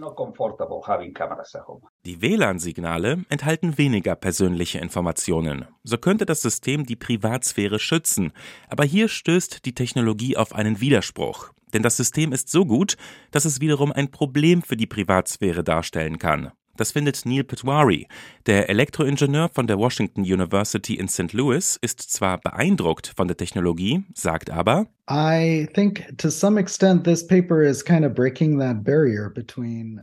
Die 2.06 2.22
WLAN-Signale 2.22 3.24
enthalten 3.30 3.78
weniger 3.78 4.16
persönliche 4.16 4.80
Informationen. 4.80 5.66
So 5.84 5.98
könnte 5.98 6.25
das 6.25 6.42
System 6.42 6.86
die 6.86 6.98
Privatsphäre 6.98 7.80
schützen. 7.80 8.34
Aber 8.68 8.84
hier 8.84 9.08
stößt 9.08 9.66
die 9.66 9.74
Technologie 9.74 10.36
auf 10.36 10.54
einen 10.54 10.82
Widerspruch. 10.82 11.52
Denn 11.74 11.82
das 11.82 11.96
System 11.96 12.34
ist 12.34 12.50
so 12.50 12.66
gut, 12.66 12.98
dass 13.32 13.46
es 13.46 13.62
wiederum 13.62 13.94
ein 13.94 14.12
Problem 14.12 14.62
für 14.62 14.75
die 14.75 14.88
Privatsphäre 14.88 15.64
darstellen 15.64 16.20
kann. 16.20 16.52
Das 16.77 16.91
findet 16.91 17.25
Neil 17.25 17.44
Petwari. 17.44 18.08
Der 18.46 18.70
Elektroingenieur 18.70 19.50
von 19.50 19.67
der 19.67 19.77
Washington 19.77 20.22
University 20.22 20.96
in 20.96 21.08
St. 21.08 21.34
Louis 21.34 21.77
ist 21.82 22.01
zwar 22.01 22.39
beeindruckt 22.39 23.13
von 23.15 23.27
der 23.27 23.38
Technologie, 23.38 24.03
sagt 24.13 24.50
aber, 24.50 24.88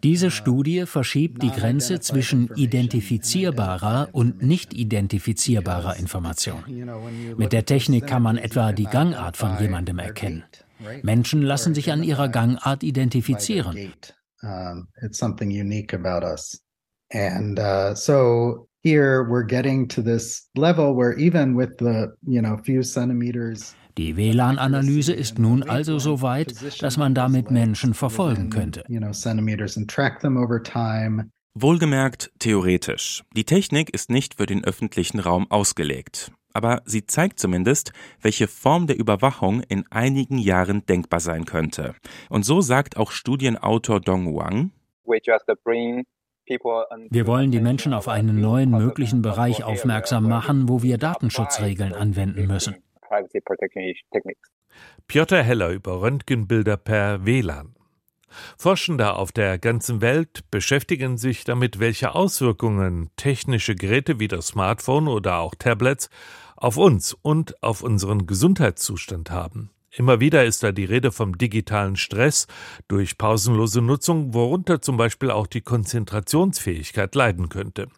diese 0.05 0.31
Studie 0.31 0.87
verschiebt 0.87 1.43
die 1.43 1.51
Grenze 1.51 1.99
zwischen 2.01 2.51
identifizierbarer 2.55 4.09
und 4.13 4.43
nicht 4.43 4.75
identifizierbarer 4.75 5.97
Information. 5.97 6.63
Mit 7.37 7.53
der 7.53 7.67
Technik 7.67 8.07
kann 8.07 8.23
man 8.23 8.39
etwa 8.39 8.71
die 8.71 8.85
Gangart 8.85 9.37
von 9.37 9.59
jemandem 9.59 9.99
erkennen. 9.99 10.45
Menschen 11.03 11.43
lassen 11.43 11.75
sich 11.75 11.91
an 11.91 12.05
ihrer 12.05 12.29
Gangart 12.29 12.83
identifizieren. 12.85 13.93
Um, 14.43 14.89
it's 15.03 15.19
something 15.19 15.51
unique 15.51 15.93
about 15.93 16.25
us. 16.25 16.59
And 17.13 17.59
uh, 17.59 17.95
so 17.95 18.69
here 18.83 19.25
we're 19.29 19.45
getting 19.45 19.87
to 19.89 20.03
this 20.03 20.49
level 20.57 20.95
where 20.95 21.13
even 21.19 21.55
with 21.55 21.79
the, 21.79 22.15
you 22.27 22.43
know, 22.43 22.57
few 22.65 22.83
centimeters 22.83 23.75
die 23.99 24.17
WLAN-Analyse 24.17 25.13
ist 25.13 25.39
nun 25.39 25.63
also 25.65 25.99
so 25.99 26.23
weit, 26.23 26.55
dass 26.81 26.97
man 26.97 27.15
damit 27.15 27.51
Menschen 27.51 27.93
verfolgen 27.93 28.49
könnte. 28.49 28.85
Wohlgemerkt 31.55 32.33
theoretisch. 32.39 33.23
Die 33.37 33.45
Technik 33.45 33.91
ist 33.93 34.09
nicht 34.09 34.37
für 34.37 34.47
den 34.47 34.65
öffentlichen 34.65 35.21
Raum 35.21 35.51
ausgelegt. 35.51 36.33
Aber 36.55 36.83
sie 36.85 37.07
zeigt 37.07 37.39
zumindest, 37.39 37.93
welche 38.21 38.49
Form 38.49 38.87
der 38.87 38.99
Überwachung 38.99 39.63
in 39.63 39.85
einigen 39.91 40.39
Jahren 40.39 40.85
denkbar 40.87 41.21
sein 41.21 41.45
könnte. 41.45 41.95
Und 42.29 42.45
so 42.45 42.61
sagt 42.61 42.97
auch 42.97 43.11
Studienautor 43.11 44.01
Dong 44.01 44.35
Wang, 44.35 44.73
wir 47.11 47.27
wollen 47.27 47.51
die 47.51 47.61
Menschen 47.61 47.95
auf 47.95 48.09
einen 48.09 48.41
neuen 48.41 48.71
möglichen 48.71 49.23
Bereich 49.23 49.65
aufmerksam 49.65 50.29
machen, 50.29 50.69
wo 50.69 50.83
wir 50.83 50.99
Datenschutzregeln 50.99 51.95
anwenden 51.95 52.47
müssen. 52.47 52.77
Piotr 55.07 55.43
Heller 55.43 55.71
über 55.71 56.01
Röntgenbilder 56.01 56.77
per 56.77 57.25
WLAN. 57.27 57.75
Forschende 58.57 59.15
auf 59.15 59.33
der 59.33 59.59
ganzen 59.59 60.01
Welt 60.01 60.51
beschäftigen 60.51 61.19
sich 61.19 61.45
damit, 61.45 61.79
welche 61.79 62.15
Auswirkungen 62.15 63.11
technische 63.17 63.75
Geräte 63.75 64.21
wie 64.21 64.29
das 64.29 64.49
Smartphone 64.49 65.09
oder 65.09 65.39
auch 65.39 65.55
Tablets 65.55 66.09
auf 66.63 66.77
uns 66.77 67.17
und 67.23 67.61
auf 67.63 67.83
unseren 67.83 68.27
Gesundheitszustand 68.27 69.31
haben. 69.31 69.71
Immer 69.95 70.21
wieder 70.21 70.45
ist 70.47 70.63
da 70.63 70.73
die 70.73 70.87
Rede 70.87 71.13
vom 71.13 71.37
digitalen 71.37 71.97
Stress 71.97 72.47
durch 72.89 73.19
pausenlose 73.19 73.83
Nutzung, 73.83 74.33
worunter 74.33 74.81
zum 74.81 74.97
Beispiel 74.97 75.31
auch 75.31 75.47
die 75.47 75.61
Konzentrationsfähigkeit 75.61 77.15
leiden 77.15 77.51
könnte. 77.51 77.89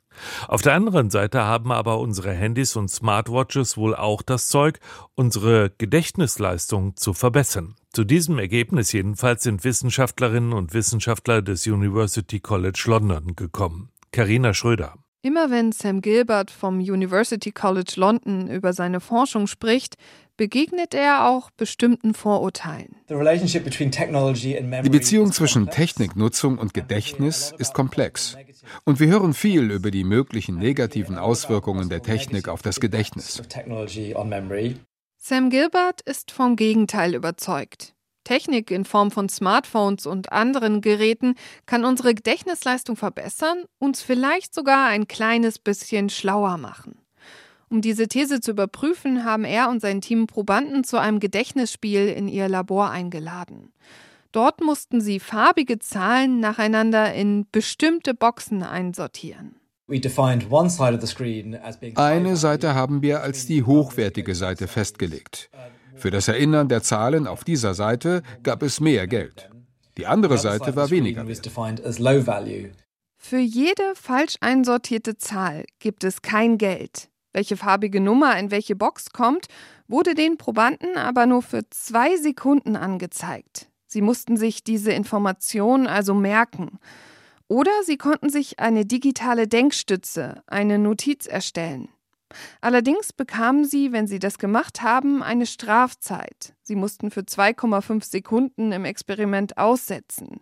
Auf 0.48 0.62
der 0.62 0.74
anderen 0.74 1.10
Seite 1.10 1.42
haben 1.42 1.70
aber 1.70 2.00
unsere 2.00 2.32
Handys 2.32 2.74
und 2.74 2.88
Smartwatches 2.88 3.76
wohl 3.76 3.94
auch 3.94 4.22
das 4.22 4.48
Zeug, 4.48 4.80
unsere 5.14 5.70
Gedächtnisleistung 5.76 6.96
zu 6.96 7.12
verbessern. 7.12 7.76
Zu 7.92 8.02
diesem 8.02 8.38
Ergebnis 8.40 8.90
jedenfalls 8.92 9.44
sind 9.44 9.62
Wissenschaftlerinnen 9.62 10.52
und 10.52 10.74
Wissenschaftler 10.74 11.42
des 11.42 11.66
University 11.66 12.40
College 12.40 12.82
London 12.86 13.36
gekommen. 13.36 13.90
Karina 14.10 14.52
Schröder. 14.52 14.94
Immer 15.24 15.50
wenn 15.50 15.72
Sam 15.72 16.02
Gilbert 16.02 16.50
vom 16.50 16.80
University 16.80 17.50
College 17.50 17.94
London 17.96 18.46
über 18.50 18.74
seine 18.74 19.00
Forschung 19.00 19.46
spricht, 19.46 19.94
begegnet 20.36 20.92
er 20.92 21.26
auch 21.26 21.50
bestimmten 21.50 22.12
Vorurteilen. 22.12 22.94
Die 23.08 24.90
Beziehung 24.90 25.32
zwischen 25.32 25.70
Techniknutzung 25.70 26.58
und 26.58 26.74
Gedächtnis 26.74 27.54
ist 27.56 27.72
komplex. 27.72 28.36
Und 28.84 29.00
wir 29.00 29.06
hören 29.06 29.32
viel 29.32 29.70
über 29.70 29.90
die 29.90 30.04
möglichen 30.04 30.58
negativen 30.58 31.16
Auswirkungen 31.16 31.88
der 31.88 32.02
Technik 32.02 32.48
auf 32.48 32.60
das 32.60 32.78
Gedächtnis. 32.78 33.40
Sam 35.16 35.48
Gilbert 35.48 36.02
ist 36.02 36.32
vom 36.32 36.54
Gegenteil 36.54 37.14
überzeugt. 37.14 37.93
Technik 38.24 38.70
in 38.70 38.84
Form 38.84 39.10
von 39.10 39.28
Smartphones 39.28 40.06
und 40.06 40.32
anderen 40.32 40.80
Geräten 40.80 41.34
kann 41.66 41.84
unsere 41.84 42.14
Gedächtnisleistung 42.14 42.96
verbessern, 42.96 43.64
uns 43.78 44.02
vielleicht 44.02 44.54
sogar 44.54 44.88
ein 44.88 45.06
kleines 45.06 45.58
bisschen 45.58 46.08
schlauer 46.08 46.56
machen. 46.56 46.98
Um 47.68 47.80
diese 47.80 48.08
These 48.08 48.40
zu 48.40 48.52
überprüfen, 48.52 49.24
haben 49.24 49.44
er 49.44 49.68
und 49.68 49.80
sein 49.80 50.00
Team 50.00 50.26
Probanden 50.26 50.84
zu 50.84 50.98
einem 50.98 51.20
Gedächtnisspiel 51.20 52.08
in 52.08 52.28
ihr 52.28 52.48
Labor 52.48 52.90
eingeladen. 52.90 53.72
Dort 54.32 54.60
mussten 54.60 55.00
sie 55.00 55.20
farbige 55.20 55.78
Zahlen 55.78 56.40
nacheinander 56.40 57.14
in 57.14 57.46
bestimmte 57.52 58.14
Boxen 58.14 58.62
einsortieren. 58.62 59.56
Eine 61.94 62.36
Seite 62.36 62.74
haben 62.74 63.02
wir 63.02 63.22
als 63.22 63.46
die 63.46 63.62
hochwertige 63.64 64.34
Seite 64.34 64.66
festgelegt. 64.66 65.50
Für 65.94 66.10
das 66.10 66.28
Erinnern 66.28 66.68
der 66.68 66.82
Zahlen 66.82 67.26
auf 67.26 67.44
dieser 67.44 67.74
Seite 67.74 68.22
gab 68.42 68.62
es 68.62 68.80
mehr 68.80 69.06
Geld. 69.06 69.48
Die 69.96 70.06
andere 70.06 70.38
Seite 70.38 70.74
war 70.76 70.90
weniger. 70.90 71.24
Für 73.16 73.38
jede 73.38 73.94
falsch 73.94 74.36
einsortierte 74.40 75.16
Zahl 75.16 75.64
gibt 75.78 76.04
es 76.04 76.20
kein 76.20 76.58
Geld. 76.58 77.08
Welche 77.32 77.56
farbige 77.56 78.00
Nummer 78.00 78.38
in 78.38 78.50
welche 78.50 78.76
Box 78.76 79.10
kommt, 79.10 79.46
wurde 79.88 80.14
den 80.14 80.36
Probanden 80.36 80.96
aber 80.96 81.26
nur 81.26 81.42
für 81.42 81.62
zwei 81.70 82.16
Sekunden 82.16 82.76
angezeigt. 82.76 83.68
Sie 83.86 84.02
mussten 84.02 84.36
sich 84.36 84.64
diese 84.64 84.92
Information 84.92 85.86
also 85.86 86.14
merken. 86.14 86.78
Oder 87.48 87.72
sie 87.84 87.96
konnten 87.96 88.30
sich 88.30 88.58
eine 88.58 88.84
digitale 88.86 89.46
Denkstütze, 89.46 90.42
eine 90.46 90.78
Notiz 90.78 91.26
erstellen. 91.26 91.88
Allerdings 92.60 93.12
bekamen 93.12 93.64
sie, 93.64 93.92
wenn 93.92 94.06
sie 94.06 94.18
das 94.18 94.38
gemacht 94.38 94.82
haben, 94.82 95.22
eine 95.22 95.46
Strafzeit. 95.46 96.54
Sie 96.62 96.74
mussten 96.74 97.10
für 97.10 97.20
2,5 97.20 98.04
Sekunden 98.04 98.72
im 98.72 98.84
Experiment 98.84 99.58
aussetzen. 99.58 100.40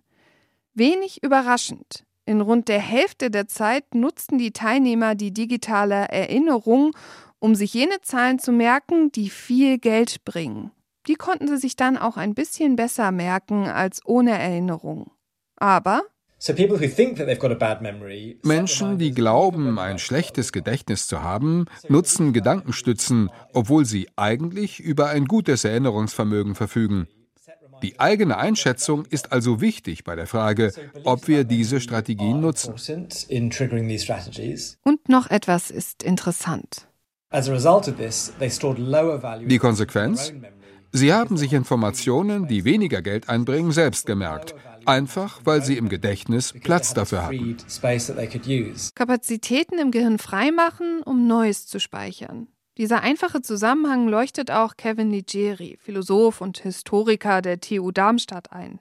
Wenig 0.74 1.22
überraschend. 1.22 2.04
In 2.24 2.40
rund 2.40 2.68
der 2.68 2.78
Hälfte 2.78 3.30
der 3.30 3.48
Zeit 3.48 3.94
nutzten 3.94 4.38
die 4.38 4.52
Teilnehmer 4.52 5.14
die 5.14 5.32
digitale 5.32 6.08
Erinnerung, 6.08 6.96
um 7.40 7.54
sich 7.54 7.74
jene 7.74 8.00
Zahlen 8.00 8.38
zu 8.38 8.52
merken, 8.52 9.10
die 9.10 9.28
viel 9.28 9.78
Geld 9.78 10.24
bringen. 10.24 10.70
Die 11.08 11.16
konnten 11.16 11.48
sie 11.48 11.56
sich 11.56 11.74
dann 11.74 11.98
auch 11.98 12.16
ein 12.16 12.34
bisschen 12.34 12.76
besser 12.76 13.10
merken 13.10 13.66
als 13.66 14.00
ohne 14.06 14.38
Erinnerung. 14.38 15.10
Aber 15.56 16.02
Menschen, 18.42 18.98
die 18.98 19.12
glauben, 19.12 19.78
ein 19.78 19.98
schlechtes 20.00 20.50
Gedächtnis 20.50 21.06
zu 21.06 21.22
haben, 21.22 21.66
nutzen 21.88 22.32
Gedankenstützen, 22.32 23.30
obwohl 23.52 23.84
sie 23.84 24.08
eigentlich 24.16 24.80
über 24.80 25.10
ein 25.10 25.26
gutes 25.26 25.64
Erinnerungsvermögen 25.64 26.56
verfügen. 26.56 27.06
Die 27.82 28.00
eigene 28.00 28.38
Einschätzung 28.38 29.04
ist 29.06 29.30
also 29.30 29.60
wichtig 29.60 30.02
bei 30.02 30.16
der 30.16 30.26
Frage, 30.26 30.72
ob 31.04 31.28
wir 31.28 31.44
diese 31.44 31.80
Strategien 31.80 32.40
nutzen. 32.40 32.74
Und 34.82 35.08
noch 35.08 35.30
etwas 35.30 35.70
ist 35.70 36.02
interessant. 36.02 36.88
Die 39.46 39.58
Konsequenz? 39.58 40.32
Sie 40.94 41.12
haben 41.14 41.36
sich 41.36 41.52
Informationen, 41.52 42.48
die 42.48 42.64
weniger 42.64 43.00
Geld 43.00 43.28
einbringen, 43.28 43.70
selbst 43.70 44.06
gemerkt 44.06 44.54
einfach 44.86 45.40
weil 45.44 45.62
sie 45.62 45.76
im 45.76 45.88
Gedächtnis 45.88 46.52
Platz 46.52 46.94
dafür 46.94 47.26
hatten. 47.26 47.56
Kapazitäten 48.94 49.78
im 49.78 49.90
Gehirn 49.90 50.18
freimachen, 50.18 51.02
um 51.02 51.26
Neues 51.26 51.66
zu 51.66 51.80
speichern. 51.80 52.48
Dieser 52.78 53.02
einfache 53.02 53.42
Zusammenhang 53.42 54.08
leuchtet 54.08 54.50
auch 54.50 54.76
Kevin 54.76 55.10
Ligeri, 55.10 55.78
Philosoph 55.80 56.40
und 56.40 56.58
Historiker 56.58 57.42
der 57.42 57.60
TU 57.60 57.90
Darmstadt 57.90 58.50
ein. 58.52 58.80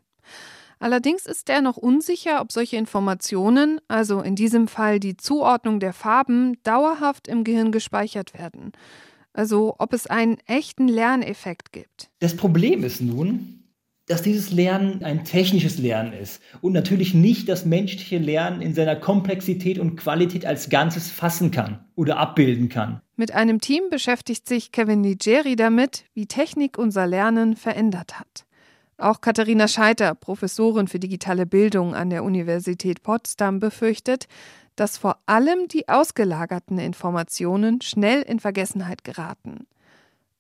Allerdings 0.80 1.28
ist 1.28 1.50
er 1.50 1.62
noch 1.62 1.78
unsicher, 1.78 2.42
ob 2.42 2.52
solche 2.52 2.78
Informationen, 2.78 3.80
also 3.88 4.22
in 4.22 4.36
diesem 4.36 4.68
Fall 4.68 5.00
die 5.00 5.16
Zuordnung 5.16 5.80
der 5.80 5.94
Farben, 5.94 6.58
dauerhaft 6.64 7.28
im 7.28 7.44
Gehirn 7.44 7.72
gespeichert 7.72 8.34
werden. 8.34 8.72
Also 9.34 9.76
ob 9.78 9.94
es 9.94 10.08
einen 10.08 10.38
echten 10.48 10.88
Lerneffekt 10.88 11.72
gibt. 11.72 12.10
Das 12.20 12.36
Problem 12.36 12.84
ist 12.84 13.02
nun, 13.02 13.61
dass 14.12 14.22
dieses 14.22 14.52
Lernen 14.52 15.06
ein 15.06 15.24
technisches 15.24 15.78
Lernen 15.78 16.12
ist 16.12 16.42
und 16.60 16.74
natürlich 16.74 17.14
nicht 17.14 17.48
das 17.48 17.64
menschliche 17.64 18.18
Lernen 18.18 18.62
in 18.62 18.74
seiner 18.74 18.98
Komplexität 18.98 19.80
und 19.80 19.96
Qualität 19.96 20.46
als 20.46 20.70
Ganzes 20.70 21.10
fassen 21.10 21.50
kann 21.50 21.86
oder 21.96 22.18
abbilden 22.18 22.68
kann. 22.68 23.00
Mit 23.16 23.32
einem 23.32 23.62
Team 23.62 23.84
beschäftigt 23.90 24.50
sich 24.50 24.74
Kevin 24.74 25.00
Nigeri 25.00 25.56
damit, 25.56 26.04
wie 26.14 26.26
Technik 26.26 26.78
unser 26.78 27.08
Lernen 27.08 27.56
verändert 27.56 28.20
hat. 28.20 28.46
Auch 28.98 29.22
Katharina 29.22 29.70
Scheiter, 29.70 30.14
Professorin 30.14 30.90
für 30.90 31.00
digitale 31.00 31.46
Bildung 31.46 31.96
an 31.96 32.10
der 32.10 32.26
Universität 32.26 33.04
Potsdam, 33.04 33.62
befürchtet, 33.62 34.28
dass 34.76 34.98
vor 34.98 35.20
allem 35.26 35.70
die 35.70 35.88
ausgelagerten 35.88 36.80
Informationen 36.80 37.80
schnell 37.80 38.24
in 38.24 38.42
Vergessenheit 38.42 39.06
geraten. 39.06 39.68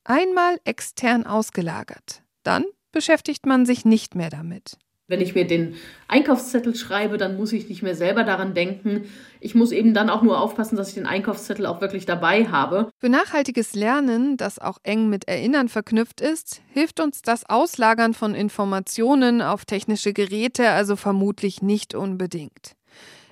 Einmal 0.04 0.58
extern 0.66 1.26
ausgelagert, 1.26 2.22
dann 2.44 2.66
beschäftigt 2.92 3.46
man 3.46 3.66
sich 3.66 3.86
nicht 3.86 4.16
mehr 4.16 4.30
damit. 4.30 4.78
Wenn 5.12 5.20
ich 5.20 5.36
mir 5.36 5.46
den 5.46 5.76
Einkaufszettel 6.08 6.74
schreibe, 6.74 7.18
dann 7.18 7.36
muss 7.36 7.52
ich 7.52 7.68
nicht 7.68 7.84
mehr 7.84 7.96
selber 7.96 8.24
daran 8.24 8.54
denken. 8.54 9.10
Ich 9.42 9.54
muss 9.56 9.74
eben 9.74 9.94
dann 9.94 10.10
auch 10.10 10.22
nur 10.22 10.40
aufpassen, 10.40 10.78
dass 10.78 10.88
ich 10.88 10.94
den 10.94 11.06
Einkaufszettel 11.06 11.66
auch 11.66 11.82
wirklich 11.82 12.06
dabei 12.06 12.46
habe. 12.48 12.90
Für 12.98 13.10
nachhaltiges 13.10 13.74
Lernen, 13.76 14.38
das 14.38 14.58
auch 14.58 14.78
eng 14.84 15.10
mit 15.10 15.28
Erinnern 15.28 15.68
verknüpft 15.68 16.22
ist, 16.22 16.62
hilft 16.72 17.02
uns 17.02 17.22
das 17.22 17.44
Auslagern 17.50 18.14
von 18.14 18.34
Informationen 18.34 19.42
auf 19.42 19.66
technische 19.66 20.14
Geräte 20.14 20.70
also 20.70 20.96
vermutlich 20.96 21.62
nicht 21.62 21.94
unbedingt. 21.94 22.78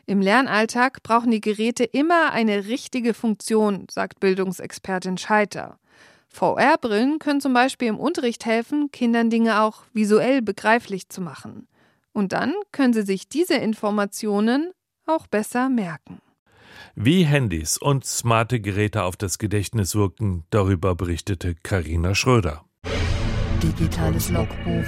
Im 0.06 0.20
Lernalltag 0.20 1.02
brauchen 1.02 1.32
die 1.32 1.40
Geräte 1.40 1.86
immer 1.86 2.32
eine 2.34 2.66
richtige 2.66 3.14
Funktion, 3.14 3.88
sagt 3.90 4.20
Bildungsexpertin 4.20 5.18
Scheiter. 5.18 5.79
VR-Brillen 6.30 7.20
können 7.20 7.42
zum 7.42 7.54
Beispiel 7.54 7.88
im 7.88 8.00
Unterricht 8.00 8.46
helfen, 8.46 8.92
Kindern 8.92 9.30
Dinge 9.30 9.62
auch 9.62 9.84
visuell 9.94 10.42
begreiflich 10.42 11.10
zu 11.10 11.22
machen. 11.22 11.68
Und 12.14 12.34
dann 12.34 12.54
können 12.72 12.94
sie 12.94 13.04
sich 13.04 13.28
diese 13.28 13.56
Informationen 13.56 14.72
auch 15.06 15.28
besser 15.28 15.70
merken. 15.70 16.20
Wie 16.96 17.24
Handys 17.24 17.78
und 17.78 18.06
smarte 18.06 18.60
Geräte 18.60 19.04
auf 19.04 19.16
das 19.16 19.38
Gedächtnis 19.38 19.96
wirken, 19.96 20.44
darüber 20.50 20.96
berichtete 20.96 21.56
Karina 21.56 22.16
Schröder. 22.16 22.66
Digitales 23.62 24.30
Logbuch. 24.30 24.86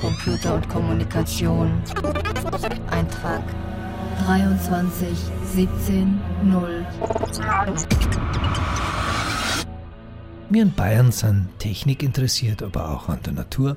Computer 0.00 0.54
und 0.54 0.68
Kommunikation. 0.68 1.82
Eintrag 2.90 3.42
23 4.24 5.08
17 5.54 6.20
0. 6.44 6.86
Wir 10.48 10.62
in 10.62 10.72
Bayern 10.72 11.10
sind 11.10 11.48
Technik 11.58 12.04
interessiert, 12.04 12.62
aber 12.62 12.90
auch 12.90 13.08
an 13.08 13.18
der 13.24 13.32
Natur. 13.32 13.76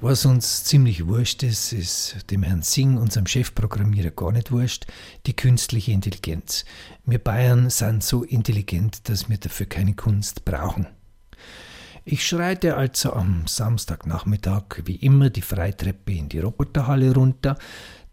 Was 0.00 0.24
uns 0.24 0.62
ziemlich 0.62 1.08
wurscht 1.08 1.42
ist, 1.42 1.72
ist 1.72 2.30
dem 2.30 2.44
Herrn 2.44 2.62
Singh, 2.62 3.00
unserem 3.00 3.26
Chefprogrammierer, 3.26 4.10
gar 4.10 4.30
nicht 4.30 4.52
wurscht, 4.52 4.86
die 5.26 5.34
künstliche 5.34 5.90
Intelligenz. 5.90 6.64
Wir 7.06 7.18
Bayern 7.18 7.70
sind 7.70 8.04
so 8.04 8.22
intelligent, 8.22 9.08
dass 9.08 9.28
wir 9.28 9.38
dafür 9.38 9.66
keine 9.66 9.94
Kunst 9.94 10.44
brauchen. 10.44 10.86
Ich 12.04 12.24
schreite 12.24 12.76
also 12.76 13.12
am 13.12 13.48
Samstagnachmittag 13.48 14.82
wie 14.84 14.96
immer 14.96 15.28
die 15.28 15.42
Freitreppe 15.42 16.12
in 16.12 16.28
die 16.28 16.38
Roboterhalle 16.38 17.14
runter. 17.14 17.58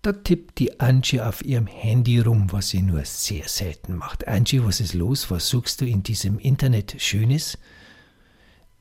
Da 0.02 0.14
tippt 0.14 0.58
die 0.58 0.80
Angie 0.80 1.22
auf 1.22 1.46
ihrem 1.46 1.68
Handy 1.68 2.20
rum, 2.20 2.52
was 2.52 2.70
sie 2.70 2.82
nur 2.82 3.06
sehr 3.06 3.48
selten 3.48 3.96
macht. 3.98 4.28
Angie, 4.28 4.64
was 4.64 4.80
ist 4.80 4.96
los? 4.96 5.30
Was 5.30 5.48
suchst 5.48 5.80
du 5.80 5.86
in 5.86 6.02
diesem 6.02 6.40
Internet 6.40 6.96
Schönes? 6.98 7.60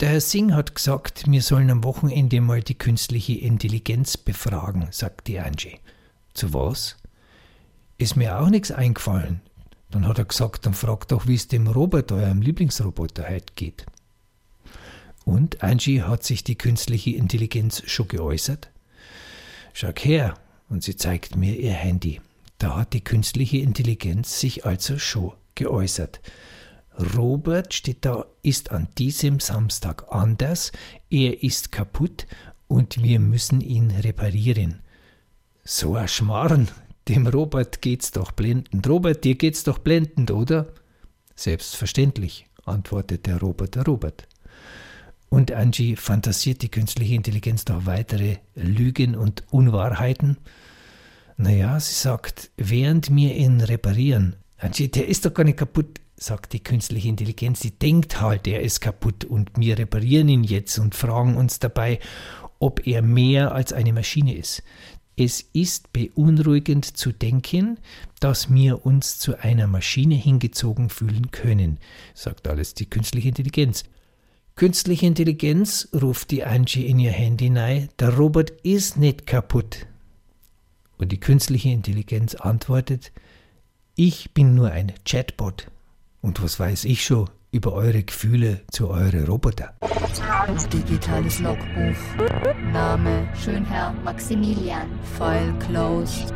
Der 0.00 0.09
Herr 0.09 0.20
Singh 0.20 0.55
hat 0.55 0.74
gesagt, 0.74 1.31
wir 1.31 1.42
sollen 1.42 1.70
am 1.70 1.85
Wochenende 1.85 2.40
mal 2.40 2.62
die 2.62 2.74
künstliche 2.74 3.35
Intelligenz 3.35 4.16
befragen, 4.16 4.88
sagt 4.90 5.28
die 5.28 5.38
Angie. 5.38 5.78
Zu 6.35 6.52
was? 6.52 6.96
Ist 7.98 8.16
mir 8.16 8.40
auch 8.40 8.48
nichts 8.48 8.72
eingefallen. 8.72 9.40
Dann 9.90 10.09
hat 10.09 10.18
er 10.18 10.24
gesagt, 10.24 10.66
dann 10.66 10.74
frag 10.74 11.07
doch, 11.09 11.26
wie 11.26 11.35
es 11.35 11.48
dem 11.48 11.68
Robert, 11.68 12.11
eurem 12.11 12.40
Lieblingsroboter, 12.40 13.28
heute 13.28 13.52
geht. 13.55 13.87
Und, 15.24 15.62
Angie, 15.62 16.02
hat 16.02 16.24
sich 16.24 16.42
die 16.42 16.57
künstliche 16.57 17.11
Intelligenz 17.11 17.83
schon 17.87 18.09
geäußert? 18.09 18.70
Schau 19.72 19.92
her, 19.96 20.35
und 20.68 20.83
sie 20.83 20.96
zeigt 20.96 21.37
mir 21.37 21.55
ihr 21.57 21.74
Handy. 21.74 22.20
Da 22.59 22.76
hat 22.76 22.92
die 22.92 23.05
künstliche 23.05 23.59
Intelligenz 23.59 24.40
sich 24.40 24.64
also 24.64 24.98
schon 24.98 25.33
geäußert. 25.55 26.20
Robert 26.98 27.74
steht 27.74 28.05
da, 28.05 28.26
ist 28.42 28.70
an 28.70 28.88
diesem 28.98 29.40
Samstag 29.40 30.07
anders, 30.11 30.72
er 31.11 31.42
ist 31.42 31.72
kaputt 31.72 32.26
und 32.68 33.02
wir 33.02 33.18
müssen 33.18 33.61
ihn 33.61 33.90
reparieren. 33.90 34.81
So 35.64 35.94
ein 35.94 36.09
Schmarrn, 36.09 36.68
dem 37.09 37.26
Robert 37.26 37.83
geht's 37.83 38.11
doch 38.11 38.33
blendend. 38.33 38.88
Robert, 38.88 39.24
dir 39.24 39.35
geht's 39.37 39.64
doch 39.64 39.78
blendend, 39.78 40.31
oder? 40.31 40.68
Selbstverständlich, 41.35 42.46
antwortet 42.64 43.26
der 43.26 43.38
Robert 43.40 43.87
Robert. 43.87 44.28
Und 45.28 45.50
Angie 45.50 45.96
fantasiert 45.96 46.61
die 46.62 46.70
künstliche 46.70 47.14
Intelligenz 47.14 47.66
noch 47.66 47.87
weitere 47.87 48.37
Lügen 48.55 49.16
und 49.16 49.44
Unwahrheiten. 49.50 50.37
Naja, 51.38 51.81
sie 51.81 51.94
sagt, 51.94 52.50
während 52.57 53.14
wir 53.14 53.35
ihn 53.35 53.61
reparieren, 53.62 54.37
Angie, 54.59 54.88
der 54.88 55.09
ist 55.09 55.24
doch 55.24 55.33
gar 55.33 55.44
nicht 55.44 55.59
kaputt, 55.59 56.01
sagt 56.22 56.52
die 56.52 56.62
künstliche 56.62 57.08
Intelligenz. 57.08 57.61
Sie 57.61 57.72
denkt 57.72 58.20
halt, 58.20 58.46
er 58.46 58.62
ist 58.62 58.80
kaputt 58.80 59.24
und 59.24 59.50
wir 59.56 59.78
reparieren 59.78 60.28
ihn 60.28 60.44
jetzt 60.44 60.78
und 60.78 60.94
fragen 60.94 61.37
uns 61.37 61.58
dabei, 61.58 61.98
ob 62.58 62.87
er 62.87 63.02
mehr 63.02 63.52
als 63.52 63.72
eine 63.72 63.92
Maschine 63.92 64.35
ist. 64.35 64.62
Es 65.16 65.42
ist 65.52 65.92
beunruhigend 65.92 66.96
zu 66.96 67.12
denken, 67.12 67.78
dass 68.20 68.52
wir 68.52 68.87
uns 68.87 69.18
zu 69.18 69.38
einer 69.38 69.66
Maschine 69.66 70.14
hingezogen 70.14 70.88
fühlen 70.88 71.30
können, 71.30 71.78
sagt 72.14 72.48
alles 72.48 72.74
die 72.74 72.87
künstliche 72.87 73.28
Intelligenz. 73.28 73.85
Künstliche 74.54 75.06
Intelligenz, 75.06 75.88
ruft 75.94 76.30
die 76.30 76.44
Angie 76.44 76.87
in 76.87 76.98
ihr 76.98 77.11
Handy 77.11 77.50
nein, 77.50 77.88
der 77.98 78.16
Robot 78.16 78.50
ist 78.62 78.96
nicht 78.96 79.26
kaputt. 79.26 79.87
Und 80.98 81.11
die 81.11 81.20
künstliche 81.20 81.70
Intelligenz 81.70 82.35
antwortet, 82.35 83.12
ich 83.94 84.32
bin 84.32 84.54
nur 84.54 84.70
ein 84.70 84.92
Chatbot. 85.04 85.71
Und 86.22 86.40
was 86.40 86.58
weiß 86.61 86.85
ich 86.85 87.04
schon 87.04 87.28
über 87.50 87.72
eure 87.72 88.04
Gefühle 88.04 88.61
zu 88.70 88.88
eure 88.88 89.26
Roboter? 89.26 89.74
Digitales 90.72 91.40
Logbuch. 91.40 91.96
Name 92.72 93.28
Schönherr 93.35 93.92
Maximilian. 94.04 94.88
File 95.18 95.52
closed. 95.58 96.32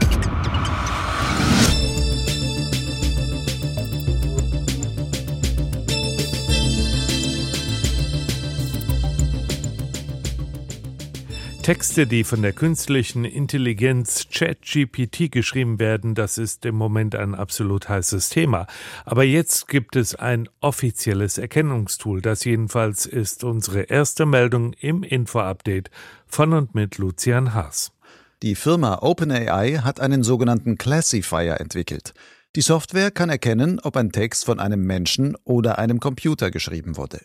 Texte, 11.67 12.07
die 12.07 12.23
von 12.23 12.43
der 12.43 12.53
künstlichen 12.53 13.25
Intelligenz 13.25 14.29
ChatGPT 14.33 15.33
geschrieben 15.33 15.81
werden, 15.81 16.15
das 16.15 16.39
ist 16.39 16.65
im 16.65 16.77
Moment 16.77 17.17
ein 17.17 17.35
absolut 17.35 17.89
heißes 17.89 18.29
Thema. 18.29 18.69
Aber 19.05 19.25
jetzt 19.25 19.67
gibt 19.67 19.97
es 19.97 20.15
ein 20.15 20.49
offizielles 20.61 21.39
Erkennungstool. 21.39 22.23
Das 22.23 22.45
jedenfalls 22.45 23.05
ist 23.05 23.43
unsere 23.43 23.81
erste 23.81 24.27
Meldung 24.27 24.75
im 24.75 25.03
Info-Update 25.03 25.91
von 26.29 26.53
und 26.53 26.77
mit 26.77 26.99
Lucian 26.99 27.53
Haas. 27.53 27.91
Die 28.45 28.55
Firma 28.55 29.01
OpenAI 29.03 29.81
hat 29.83 29.99
einen 29.99 30.23
sogenannten 30.23 30.79
Classifier 30.79 31.61
entwickelt. 31.61 32.15
Die 32.55 32.61
Software 32.61 33.11
kann 33.11 33.29
erkennen, 33.29 33.81
ob 33.83 33.97
ein 33.97 34.13
Text 34.13 34.45
von 34.45 34.61
einem 34.61 34.87
Menschen 34.87 35.37
oder 35.43 35.81
einem 35.81 35.99
Computer 35.99 36.53
geschrieben 36.53 36.97
wurde. 36.97 37.23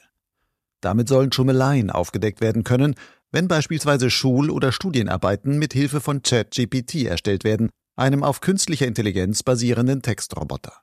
Damit 0.81 1.07
sollen 1.09 1.31
Schummeleien 1.31 1.91
aufgedeckt 1.91 2.41
werden 2.41 2.63
können, 2.63 2.95
wenn 3.31 3.47
beispielsweise 3.47 4.09
Schul- 4.09 4.49
oder 4.49 4.71
Studienarbeiten 4.71 5.57
mit 5.57 5.73
Hilfe 5.73 6.01
von 6.01 6.21
ChatGPT 6.21 7.05
erstellt 7.05 7.43
werden, 7.43 7.69
einem 7.95 8.23
auf 8.23 8.41
künstlicher 8.41 8.87
Intelligenz 8.87 9.43
basierenden 9.43 10.01
Textroboter. 10.01 10.73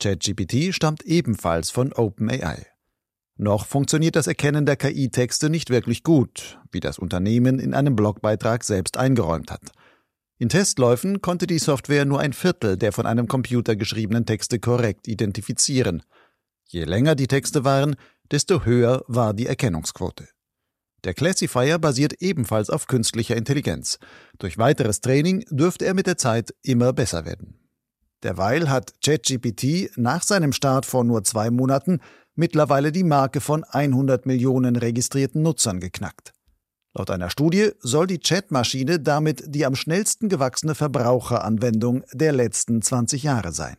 ChatGPT 0.00 0.74
stammt 0.74 1.02
ebenfalls 1.02 1.70
von 1.70 1.92
OpenAI. 1.92 2.66
Noch 3.36 3.66
funktioniert 3.66 4.16
das 4.16 4.26
Erkennen 4.26 4.66
der 4.66 4.76
KI-Texte 4.76 5.48
nicht 5.48 5.70
wirklich 5.70 6.02
gut, 6.02 6.60
wie 6.70 6.80
das 6.80 6.98
Unternehmen 6.98 7.58
in 7.58 7.74
einem 7.74 7.96
Blogbeitrag 7.96 8.62
selbst 8.62 8.96
eingeräumt 8.96 9.50
hat. 9.50 9.72
In 10.38 10.48
Testläufen 10.48 11.22
konnte 11.22 11.46
die 11.46 11.58
Software 11.58 12.04
nur 12.04 12.20
ein 12.20 12.32
Viertel 12.32 12.76
der 12.76 12.92
von 12.92 13.06
einem 13.06 13.28
Computer 13.28 13.76
geschriebenen 13.76 14.26
Texte 14.26 14.58
korrekt 14.58 15.08
identifizieren. 15.08 16.02
Je 16.68 16.84
länger 16.84 17.14
die 17.14 17.28
Texte 17.28 17.64
waren, 17.64 17.96
desto 18.30 18.64
höher 18.64 19.04
war 19.06 19.34
die 19.34 19.46
Erkennungsquote. 19.46 20.28
Der 21.04 21.14
Classifier 21.14 21.78
basiert 21.78 22.14
ebenfalls 22.20 22.70
auf 22.70 22.86
künstlicher 22.86 23.36
Intelligenz. 23.36 23.98
Durch 24.38 24.58
weiteres 24.58 25.00
Training 25.00 25.44
dürfte 25.50 25.84
er 25.84 25.94
mit 25.94 26.06
der 26.06 26.16
Zeit 26.16 26.54
immer 26.62 26.92
besser 26.92 27.24
werden. 27.24 27.58
Derweil 28.22 28.70
hat 28.70 28.92
ChatGPT 29.04 29.96
nach 29.96 30.22
seinem 30.22 30.52
Start 30.52 30.86
vor 30.86 31.02
nur 31.02 31.24
zwei 31.24 31.50
Monaten 31.50 32.00
mittlerweile 32.36 32.92
die 32.92 33.02
Marke 33.02 33.40
von 33.40 33.64
100 33.64 34.26
Millionen 34.26 34.76
registrierten 34.76 35.42
Nutzern 35.42 35.80
geknackt. 35.80 36.32
Laut 36.94 37.10
einer 37.10 37.30
Studie 37.30 37.70
soll 37.80 38.06
die 38.06 38.18
Chatmaschine 38.18 39.00
damit 39.00 39.42
die 39.46 39.64
am 39.64 39.74
schnellsten 39.74 40.28
gewachsene 40.28 40.74
Verbraucheranwendung 40.74 42.04
der 42.12 42.32
letzten 42.32 42.82
20 42.82 43.22
Jahre 43.22 43.52
sein. 43.52 43.76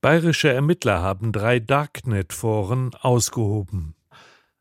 Bayerische 0.00 0.52
Ermittler 0.52 1.00
haben 1.00 1.32
drei 1.32 1.60
Darknet-Foren 1.60 2.94
ausgehoben. 3.00 3.94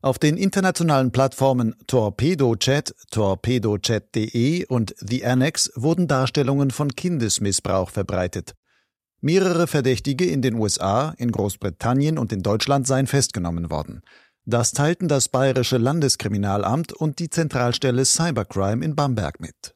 Auf 0.08 0.20
den 0.20 0.38
internationalen 0.38 1.12
Plattformen 1.12 1.76
TorpedoChat, 1.86 2.96
torpedochat.de 3.12 4.65
und 4.67 4.96
The 5.00 5.26
Annex 5.26 5.70
wurden 5.76 6.08
Darstellungen 6.08 6.72
von 6.72 6.96
Kindesmissbrauch 6.96 7.89
verbreitet. 7.89 8.56
Mehrere 9.20 9.67
Verdächtige 9.67 10.24
in 10.24 10.41
den 10.41 10.54
USA, 10.54 11.13
in 11.17 11.34
Großbritannien 11.34 12.17
und 12.17 12.32
in 12.32 12.41
Deutschland 12.41 12.88
seien 12.88 13.06
festgenommen 13.06 13.70
worden. 13.70 14.02
Das 14.46 14.72
teilten 14.72 15.10
das 15.10 15.28
Bayerische 15.28 15.78
Landeskriminalamt 15.78 16.93
und 16.93 17.20
die 17.20 17.30
Zentralstelle 17.30 18.06
Cybercrime 18.06 18.86
in 18.86 18.96
Bamberg 18.96 19.41
mit. 19.41 19.76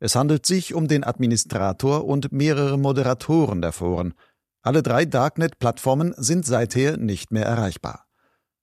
Es 0.00 0.16
handelt 0.16 0.46
sich 0.46 0.74
um 0.74 0.88
den 0.88 1.04
Administrator 1.04 2.06
und 2.06 2.32
mehrere 2.32 2.76
Moderatoren 2.76 3.62
der 3.62 3.70
Foren. 3.70 4.14
Alle 4.62 4.82
drei 4.82 5.04
Darknet-Plattformen 5.04 6.12
sind 6.16 6.44
seither 6.44 6.96
nicht 6.96 7.30
mehr 7.30 7.46
erreichbar. 7.46 8.09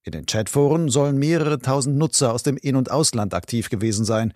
In 0.08 0.14
den 0.14 0.26
Chatforen 0.26 0.88
sollen 0.88 1.18
mehrere 1.18 1.60
tausend 1.60 1.98
Nutzer 1.98 2.34
aus 2.34 2.42
dem 2.42 2.56
In- 2.56 2.78
und 2.78 2.90
Ausland 2.90 3.34
aktiv 3.34 3.70
gewesen 3.70 4.06
sein. 4.06 4.32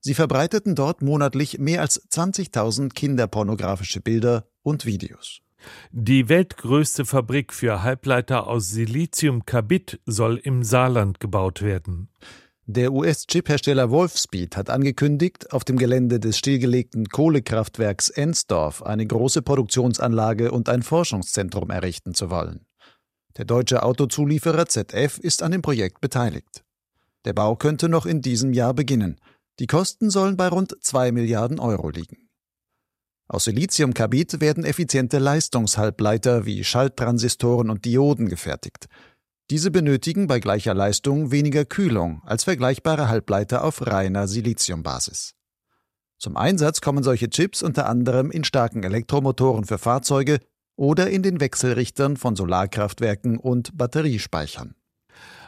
Sie 0.00 0.14
verbreiteten 0.14 0.74
dort 0.74 1.02
monatlich 1.02 1.58
mehr 1.58 1.82
als 1.82 2.02
20.000 2.10 2.94
kinderpornografische 2.94 4.00
Bilder 4.00 4.46
und 4.62 4.86
Videos. 4.86 5.40
Die 5.92 6.30
weltgrößte 6.30 7.04
Fabrik 7.04 7.52
für 7.52 7.82
Halbleiter 7.82 8.46
aus 8.46 8.70
Siliziumkarbid 8.70 10.00
soll 10.06 10.38
im 10.38 10.62
Saarland 10.62 11.20
gebaut 11.20 11.60
werden. 11.60 12.08
Der 12.64 12.90
US-Chiphersteller 12.90 13.90
Wolfspeed 13.90 14.56
hat 14.56 14.70
angekündigt, 14.70 15.52
auf 15.52 15.64
dem 15.64 15.76
Gelände 15.76 16.18
des 16.18 16.38
stillgelegten 16.38 17.10
Kohlekraftwerks 17.10 18.08
Ensdorf 18.08 18.82
eine 18.82 19.06
große 19.06 19.42
Produktionsanlage 19.42 20.50
und 20.50 20.70
ein 20.70 20.82
Forschungszentrum 20.82 21.68
errichten 21.68 22.14
zu 22.14 22.30
wollen. 22.30 22.64
Der 23.36 23.44
deutsche 23.44 23.82
Autozulieferer 23.82 24.66
ZF 24.66 25.18
ist 25.18 25.42
an 25.42 25.52
dem 25.52 25.62
Projekt 25.62 26.00
beteiligt. 26.00 26.64
Der 27.24 27.32
Bau 27.32 27.56
könnte 27.56 27.88
noch 27.88 28.06
in 28.06 28.22
diesem 28.22 28.52
Jahr 28.52 28.74
beginnen. 28.74 29.20
Die 29.58 29.66
Kosten 29.66 30.10
sollen 30.10 30.36
bei 30.36 30.48
rund 30.48 30.74
2 30.80 31.12
Milliarden 31.12 31.60
Euro 31.60 31.90
liegen. 31.90 32.28
Aus 33.28 33.44
Siliziumkarbid 33.44 34.40
werden 34.40 34.64
effiziente 34.64 35.18
Leistungshalbleiter 35.18 36.46
wie 36.46 36.64
Schalttransistoren 36.64 37.70
und 37.70 37.84
Dioden 37.84 38.28
gefertigt. 38.28 38.88
Diese 39.50 39.70
benötigen 39.70 40.26
bei 40.26 40.40
gleicher 40.40 40.74
Leistung 40.74 41.30
weniger 41.30 41.64
Kühlung 41.64 42.22
als 42.24 42.44
vergleichbare 42.44 43.08
Halbleiter 43.08 43.62
auf 43.62 43.86
reiner 43.86 44.26
Siliziumbasis. 44.26 45.34
Zum 46.18 46.36
Einsatz 46.36 46.80
kommen 46.80 47.02
solche 47.02 47.30
Chips 47.30 47.62
unter 47.62 47.86
anderem 47.86 48.30
in 48.30 48.44
starken 48.44 48.82
Elektromotoren 48.82 49.64
für 49.64 49.78
Fahrzeuge 49.78 50.40
oder 50.80 51.10
in 51.10 51.22
den 51.22 51.40
Wechselrichtern 51.40 52.16
von 52.16 52.34
Solarkraftwerken 52.34 53.38
und 53.38 53.76
Batteriespeichern. 53.76 54.74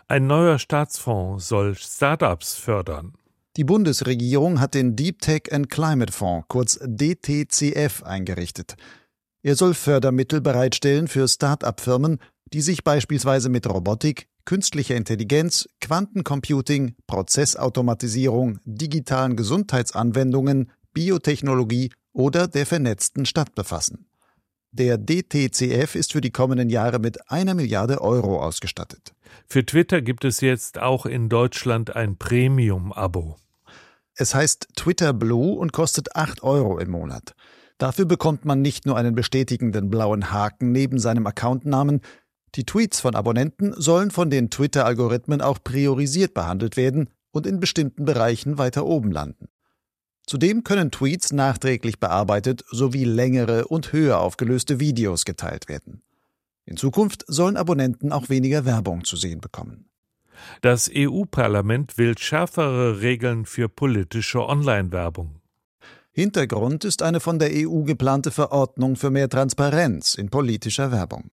Ein 0.06 0.26
neuer 0.26 0.58
Staatsfonds 0.58 1.48
soll 1.48 1.74
Startups 1.74 2.54
fördern. 2.54 3.14
Die 3.56 3.64
Bundesregierung 3.64 4.60
hat 4.60 4.74
den 4.74 4.94
Deep 4.94 5.22
Tech 5.22 5.50
and 5.50 5.70
Climate 5.70 6.12
Fonds, 6.12 6.44
kurz 6.48 6.78
DTCF, 6.82 8.02
eingerichtet. 8.02 8.74
Er 9.42 9.56
soll 9.56 9.72
Fördermittel 9.72 10.42
bereitstellen 10.42 11.08
für 11.08 11.26
Start-up-Firmen, 11.26 12.18
die 12.52 12.60
sich 12.60 12.84
beispielsweise 12.84 13.48
mit 13.48 13.66
Robotik, 13.66 14.26
künstlicher 14.44 14.96
Intelligenz, 14.96 15.66
Quantencomputing, 15.80 16.94
Prozessautomatisierung, 17.06 18.58
digitalen 18.66 19.36
Gesundheitsanwendungen, 19.36 20.70
Biotechnologie 20.92 21.90
oder 22.12 22.48
der 22.48 22.66
vernetzten 22.66 23.24
Stadt 23.24 23.54
befassen. 23.54 24.11
Der 24.74 24.96
DTCF 24.96 25.94
ist 25.94 26.12
für 26.12 26.22
die 26.22 26.30
kommenden 26.30 26.70
Jahre 26.70 26.98
mit 26.98 27.30
einer 27.30 27.52
Milliarde 27.52 28.00
Euro 28.00 28.42
ausgestattet. 28.42 29.12
Für 29.46 29.66
Twitter 29.66 30.00
gibt 30.00 30.24
es 30.24 30.40
jetzt 30.40 30.78
auch 30.78 31.04
in 31.04 31.28
Deutschland 31.28 31.94
ein 31.94 32.16
Premium-Abo. 32.16 33.36
Es 34.14 34.34
heißt 34.34 34.68
Twitter 34.74 35.12
Blue 35.12 35.58
und 35.58 35.74
kostet 35.74 36.16
8 36.16 36.42
Euro 36.42 36.78
im 36.78 36.90
Monat. 36.90 37.34
Dafür 37.76 38.06
bekommt 38.06 38.46
man 38.46 38.62
nicht 38.62 38.86
nur 38.86 38.96
einen 38.96 39.14
bestätigenden 39.14 39.90
blauen 39.90 40.32
Haken 40.32 40.72
neben 40.72 40.98
seinem 40.98 41.26
Accountnamen, 41.26 42.00
die 42.54 42.64
Tweets 42.64 42.98
von 42.98 43.14
Abonnenten 43.14 43.74
sollen 43.76 44.10
von 44.10 44.30
den 44.30 44.48
Twitter-Algorithmen 44.48 45.42
auch 45.42 45.58
priorisiert 45.62 46.32
behandelt 46.32 46.78
werden 46.78 47.10
und 47.30 47.46
in 47.46 47.60
bestimmten 47.60 48.06
Bereichen 48.06 48.56
weiter 48.56 48.86
oben 48.86 49.10
landen. 49.10 49.48
Zudem 50.26 50.64
können 50.64 50.90
Tweets 50.90 51.32
nachträglich 51.32 51.98
bearbeitet 51.98 52.64
sowie 52.70 53.04
längere 53.04 53.66
und 53.66 53.92
höher 53.92 54.20
aufgelöste 54.20 54.80
Videos 54.80 55.24
geteilt 55.24 55.68
werden. 55.68 56.02
In 56.64 56.76
Zukunft 56.76 57.24
sollen 57.26 57.56
Abonnenten 57.56 58.12
auch 58.12 58.28
weniger 58.28 58.64
Werbung 58.64 59.04
zu 59.04 59.16
sehen 59.16 59.40
bekommen. 59.40 59.88
Das 60.60 60.90
EU-Parlament 60.94 61.98
will 61.98 62.16
schärfere 62.16 63.00
Regeln 63.00 63.44
für 63.46 63.68
politische 63.68 64.46
Online-Werbung. 64.46 65.40
Hintergrund 66.12 66.84
ist 66.84 67.02
eine 67.02 67.20
von 67.20 67.38
der 67.38 67.50
EU 67.52 67.82
geplante 67.82 68.30
Verordnung 68.30 68.96
für 68.96 69.10
mehr 69.10 69.28
Transparenz 69.28 70.14
in 70.14 70.28
politischer 70.28 70.92
Werbung. 70.92 71.30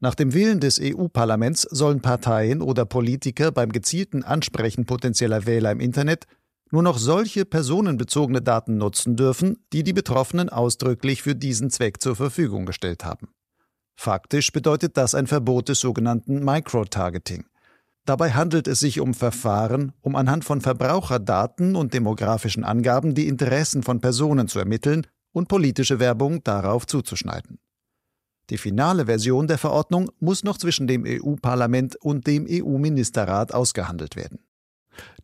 Nach 0.00 0.14
dem 0.14 0.34
Willen 0.34 0.60
des 0.60 0.80
EU-Parlaments 0.82 1.62
sollen 1.62 2.02
Parteien 2.02 2.60
oder 2.60 2.84
Politiker 2.84 3.50
beim 3.50 3.72
gezielten 3.72 4.24
Ansprechen 4.24 4.84
potenzieller 4.84 5.46
Wähler 5.46 5.70
im 5.70 5.80
Internet 5.80 6.26
nur 6.70 6.82
noch 6.82 6.98
solche 6.98 7.44
personenbezogene 7.44 8.42
Daten 8.42 8.76
nutzen 8.76 9.16
dürfen, 9.16 9.64
die 9.72 9.84
die 9.84 9.92
Betroffenen 9.92 10.48
ausdrücklich 10.48 11.22
für 11.22 11.34
diesen 11.34 11.70
Zweck 11.70 12.02
zur 12.02 12.16
Verfügung 12.16 12.66
gestellt 12.66 13.04
haben. 13.04 13.28
Faktisch 13.98 14.52
bedeutet 14.52 14.96
das 14.96 15.14
ein 15.14 15.26
Verbot 15.26 15.68
des 15.68 15.80
sogenannten 15.80 16.44
Microtargeting. 16.44 17.46
Dabei 18.04 18.32
handelt 18.32 18.68
es 18.68 18.78
sich 18.78 19.00
um 19.00 19.14
Verfahren, 19.14 19.92
um 20.00 20.14
anhand 20.14 20.44
von 20.44 20.60
Verbraucherdaten 20.60 21.74
und 21.74 21.92
demografischen 21.92 22.62
Angaben 22.62 23.14
die 23.14 23.26
Interessen 23.26 23.82
von 23.82 24.00
Personen 24.00 24.48
zu 24.48 24.58
ermitteln 24.58 25.06
und 25.32 25.48
politische 25.48 25.98
Werbung 25.98 26.44
darauf 26.44 26.86
zuzuschneiden. 26.86 27.58
Die 28.50 28.58
finale 28.58 29.06
Version 29.06 29.48
der 29.48 29.58
Verordnung 29.58 30.10
muss 30.20 30.44
noch 30.44 30.56
zwischen 30.56 30.86
dem 30.86 31.04
EU-Parlament 31.04 31.96
und 31.96 32.28
dem 32.28 32.46
EU-Ministerrat 32.48 33.52
ausgehandelt 33.52 34.14
werden. 34.14 34.45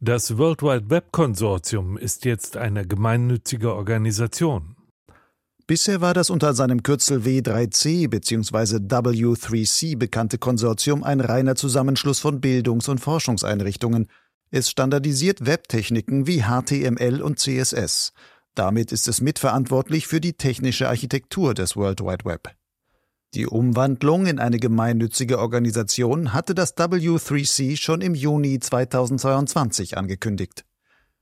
Das 0.01 0.39
World 0.39 0.63
Wide 0.63 0.91
Web 0.91 1.13
Konsortium 1.13 1.97
ist 1.97 2.25
jetzt 2.25 2.57
eine 2.57 2.87
gemeinnützige 2.87 3.75
Organisation. 3.75 4.77
Bisher 5.67 6.01
war 6.01 6.13
das 6.13 6.29
unter 6.29 6.55
seinem 6.55 6.83
Kürzel 6.83 7.21
W3C 7.21 8.09
bzw. 8.09 8.77
W3C 8.77 9.97
bekannte 9.97 10.39
Konsortium 10.39 11.05
ein 11.05 11.21
reiner 11.21 11.55
Zusammenschluss 11.55 12.19
von 12.19 12.41
Bildungs- 12.41 12.89
und 12.89 12.99
Forschungseinrichtungen. 12.99 14.09
Es 14.51 14.69
standardisiert 14.69 15.47
Webtechniken 15.47 16.27
wie 16.27 16.43
HTML 16.43 17.23
und 17.23 17.39
CSS. 17.39 18.13
Damit 18.55 18.93
ist 18.93 19.09
es 19.09 19.21
mitverantwortlich 19.21 20.07
für 20.07 20.21
die 20.21 20.35
technische 20.35 20.89
Architektur 20.89 21.55
des 21.55 21.75
World 21.77 22.01
Wide 22.01 22.25
Web. 22.25 22.51
Die 23.35 23.47
Umwandlung 23.47 24.27
in 24.27 24.39
eine 24.39 24.59
gemeinnützige 24.59 25.39
Organisation 25.39 26.35
hatte 26.35 26.55
das 26.55 26.77
W3C 26.77 27.79
schon 27.79 28.03
im 28.03 28.15
Juni 28.15 28.61
2022 28.61 29.97
angekündigt. 29.97 30.67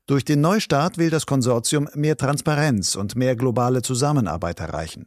Durch 0.06 0.24
den 0.24 0.40
Neustart 0.40 0.98
will 0.98 1.10
das 1.10 1.24
Konsortium 1.24 1.88
mehr 1.94 2.16
Transparenz 2.16 2.96
und 2.96 3.14
mehr 3.14 3.36
globale 3.36 3.82
Zusammenarbeit 3.82 4.58
erreichen. 4.58 5.06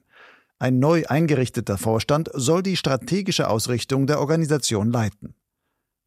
Ein 0.59 0.79
neu 0.79 1.03
eingerichteter 1.05 1.77
Vorstand 1.77 2.29
soll 2.33 2.63
die 2.63 2.77
strategische 2.77 3.49
Ausrichtung 3.49 4.07
der 4.07 4.21
Organisation 4.21 4.89
leiten. 4.89 5.35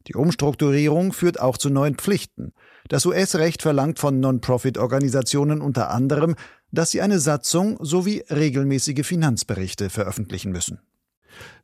Die 0.07 0.15
Umstrukturierung 0.15 1.13
führt 1.13 1.39
auch 1.39 1.57
zu 1.57 1.69
neuen 1.69 1.95
Pflichten. 1.95 2.53
Das 2.87 3.05
US-Recht 3.05 3.61
verlangt 3.61 3.99
von 3.99 4.19
Non-Profit-Organisationen 4.19 5.61
unter 5.61 5.91
anderem, 5.91 6.35
dass 6.71 6.91
sie 6.91 7.01
eine 7.01 7.19
Satzung 7.19 7.77
sowie 7.83 8.23
regelmäßige 8.29 9.05
Finanzberichte 9.05 9.89
veröffentlichen 9.89 10.51
müssen. 10.51 10.79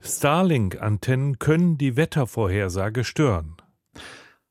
Starlink-Antennen 0.02 1.40
können 1.40 1.78
die 1.78 1.96
Wettervorhersage 1.96 3.04
stören. 3.04 3.58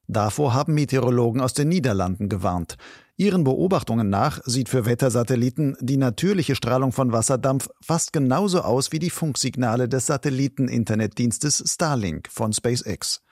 Davor 0.08 0.52
haben 0.52 0.74
Meteorologen 0.74 1.40
aus 1.40 1.54
den 1.54 1.68
Niederlanden 1.68 2.28
gewarnt. 2.28 2.76
Ihren 3.16 3.44
Beobachtungen 3.44 4.10
nach 4.10 4.40
sieht 4.44 4.68
für 4.68 4.84
Wettersatelliten 4.84 5.76
die 5.80 5.96
natürliche 5.96 6.54
Strahlung 6.54 6.92
von 6.92 7.12
Wasserdampf 7.12 7.68
fast 7.80 8.12
genauso 8.12 8.62
aus 8.62 8.90
wie 8.90 8.98
die 8.98 9.10
Funksignale 9.10 9.88
des 9.88 10.06
Satelliten-Internetdienstes 10.06 11.62
Starlink 11.66 12.28
von 12.30 12.52
SpaceX. 12.52 13.22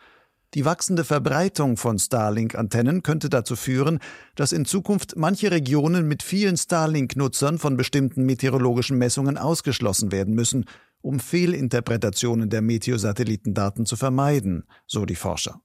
Die 0.54 0.64
wachsende 0.64 1.04
Verbreitung 1.04 1.76
von 1.76 2.00
Starlink-Antennen 2.00 3.04
könnte 3.04 3.28
dazu 3.28 3.54
führen, 3.54 4.00
dass 4.34 4.50
in 4.50 4.64
Zukunft 4.64 5.14
manche 5.16 5.52
Regionen 5.52 6.08
mit 6.08 6.24
vielen 6.24 6.56
Starlink-Nutzern 6.56 7.58
von 7.58 7.76
bestimmten 7.76 8.24
meteorologischen 8.24 8.98
Messungen 8.98 9.38
ausgeschlossen 9.38 10.10
werden 10.10 10.34
müssen, 10.34 10.64
um 11.02 11.20
Fehlinterpretationen 11.20 12.50
der 12.50 12.62
Meteosatellitendaten 12.62 13.86
zu 13.86 13.94
vermeiden, 13.94 14.64
so 14.86 15.06
die 15.06 15.14
Forscher. 15.14 15.60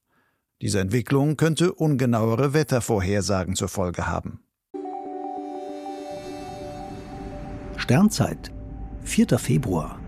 Diese 0.62 0.78
Entwicklung 0.78 1.36
könnte 1.36 1.72
ungenauere 1.72 2.54
Wettervorhersagen 2.54 3.56
zur 3.56 3.68
Folge 3.68 4.06
haben. 4.06 4.40
Sternzeit, 7.76 8.52
4. 9.02 9.38
Februar. 9.38 9.98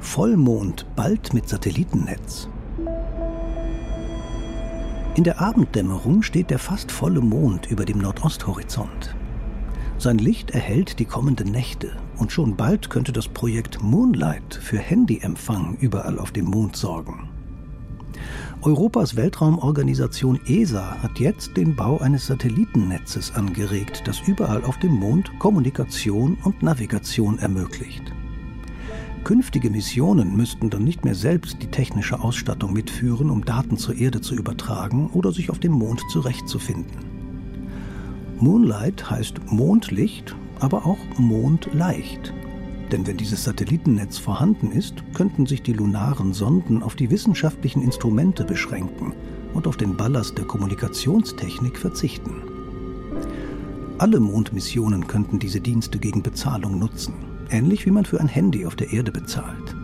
Vollmond 0.00 0.86
bald 0.94 1.32
mit 1.32 1.48
Satellitennetz. 1.48 2.48
In 5.18 5.24
der 5.24 5.40
Abenddämmerung 5.40 6.22
steht 6.22 6.48
der 6.48 6.60
fast 6.60 6.92
volle 6.92 7.20
Mond 7.20 7.68
über 7.68 7.84
dem 7.84 7.98
Nordosthorizont. 7.98 9.16
Sein 9.98 10.18
Licht 10.18 10.52
erhellt 10.52 11.00
die 11.00 11.06
kommenden 11.06 11.50
Nächte 11.50 11.90
und 12.18 12.30
schon 12.30 12.54
bald 12.54 12.88
könnte 12.88 13.10
das 13.10 13.26
Projekt 13.26 13.82
Moonlight 13.82 14.54
für 14.54 14.78
Handyempfang 14.78 15.76
überall 15.80 16.20
auf 16.20 16.30
dem 16.30 16.44
Mond 16.44 16.76
sorgen. 16.76 17.30
Europas 18.62 19.16
Weltraumorganisation 19.16 20.38
ESA 20.46 21.02
hat 21.02 21.18
jetzt 21.18 21.56
den 21.56 21.74
Bau 21.74 21.98
eines 21.98 22.28
Satellitennetzes 22.28 23.34
angeregt, 23.34 24.02
das 24.04 24.20
überall 24.20 24.62
auf 24.62 24.78
dem 24.78 24.92
Mond 24.92 25.36
Kommunikation 25.40 26.38
und 26.44 26.62
Navigation 26.62 27.40
ermöglicht. 27.40 28.12
Künftige 29.24 29.68
Missionen 29.70 30.36
müssten 30.36 30.70
dann 30.70 30.84
nicht 30.84 31.04
mehr 31.04 31.14
selbst 31.14 31.62
die 31.62 31.66
technische 31.66 32.20
Ausstattung 32.20 32.72
mitführen, 32.72 33.30
um 33.30 33.44
Daten 33.44 33.76
zur 33.76 33.96
Erde 33.96 34.20
zu 34.20 34.34
übertragen 34.34 35.10
oder 35.10 35.32
sich 35.32 35.50
auf 35.50 35.58
dem 35.58 35.72
Mond 35.72 36.02
zurechtzufinden. 36.10 37.04
Moonlight 38.38 39.10
heißt 39.10 39.50
Mondlicht, 39.50 40.34
aber 40.60 40.86
auch 40.86 40.98
Mondleicht. 41.18 42.32
Denn 42.92 43.06
wenn 43.06 43.16
dieses 43.16 43.44
Satellitennetz 43.44 44.18
vorhanden 44.18 44.70
ist, 44.70 44.94
könnten 45.14 45.46
sich 45.46 45.62
die 45.62 45.74
lunaren 45.74 46.32
Sonden 46.32 46.82
auf 46.82 46.94
die 46.94 47.10
wissenschaftlichen 47.10 47.82
Instrumente 47.82 48.44
beschränken 48.44 49.12
und 49.52 49.66
auf 49.66 49.76
den 49.76 49.96
Ballast 49.96 50.38
der 50.38 50.46
Kommunikationstechnik 50.46 51.76
verzichten. 51.76 52.42
Alle 53.98 54.20
Mondmissionen 54.20 55.06
könnten 55.06 55.38
diese 55.38 55.60
Dienste 55.60 55.98
gegen 55.98 56.22
Bezahlung 56.22 56.78
nutzen 56.78 57.37
ähnlich 57.50 57.86
wie 57.86 57.90
man 57.90 58.04
für 58.04 58.20
ein 58.20 58.28
Handy 58.28 58.66
auf 58.66 58.76
der 58.76 58.92
Erde 58.92 59.12
bezahlt. 59.12 59.76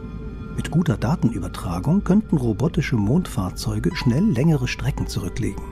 Mit 0.56 0.70
guter 0.70 0.96
Datenübertragung 0.96 2.04
könnten 2.04 2.36
robotische 2.36 2.96
Mondfahrzeuge 2.96 3.94
schnell 3.96 4.24
längere 4.24 4.68
Strecken 4.68 5.06
zurücklegen. 5.06 5.62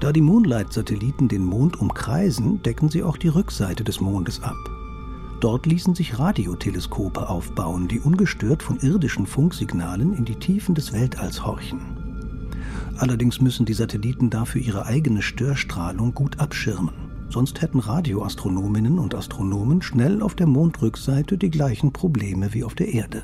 Da 0.00 0.12
die 0.12 0.22
Moonlight-Satelliten 0.22 1.28
den 1.28 1.44
Mond 1.44 1.78
umkreisen, 1.78 2.62
decken 2.62 2.88
sie 2.88 3.02
auch 3.02 3.18
die 3.18 3.28
Rückseite 3.28 3.84
des 3.84 4.00
Mondes 4.00 4.42
ab. 4.42 4.56
Dort 5.40 5.66
ließen 5.66 5.94
sich 5.94 6.18
Radioteleskope 6.18 7.28
aufbauen, 7.28 7.86
die 7.86 8.00
ungestört 8.00 8.62
von 8.62 8.78
irdischen 8.80 9.26
Funksignalen 9.26 10.14
in 10.14 10.24
die 10.24 10.36
Tiefen 10.36 10.74
des 10.74 10.92
Weltalls 10.92 11.44
horchen. 11.44 11.80
Allerdings 12.96 13.40
müssen 13.40 13.66
die 13.66 13.74
Satelliten 13.74 14.30
dafür 14.30 14.60
ihre 14.62 14.86
eigene 14.86 15.22
Störstrahlung 15.22 16.14
gut 16.14 16.38
abschirmen 16.38 17.09
sonst 17.30 17.62
hätten 17.62 17.78
Radioastronominnen 17.78 18.98
und 18.98 19.14
Astronomen 19.14 19.82
schnell 19.82 20.22
auf 20.22 20.34
der 20.34 20.46
Mondrückseite 20.46 21.38
die 21.38 21.50
gleichen 21.50 21.92
Probleme 21.92 22.52
wie 22.52 22.64
auf 22.64 22.74
der 22.74 22.92
Erde. 22.92 23.22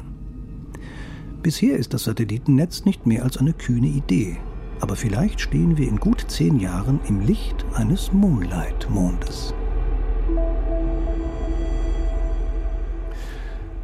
Bisher 1.43 1.77
ist 1.77 1.95
das 1.95 2.05
Satellitennetz 2.05 2.85
nicht 2.85 3.07
mehr 3.07 3.23
als 3.23 3.37
eine 3.37 3.53
kühne 3.53 3.89
Idee, 3.89 4.39
aber 4.81 4.97
vielleicht 4.97 5.41
stehen 5.41 5.77
wir 5.77 5.89
in 5.89 5.99
gut 5.99 6.25
zehn 6.29 6.59
Jahren 6.59 7.01
im 7.09 7.21
Licht 7.21 7.65
eines 7.75 8.13
Moonlight-Mondes. 8.13 9.55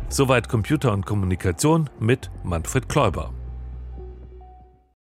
Soweit 0.08 0.48
Computer 0.48 0.92
und 0.92 1.06
Kommunikation 1.06 1.88
mit 1.98 2.30
Manfred 2.44 2.88
Kläuber. 2.88 3.32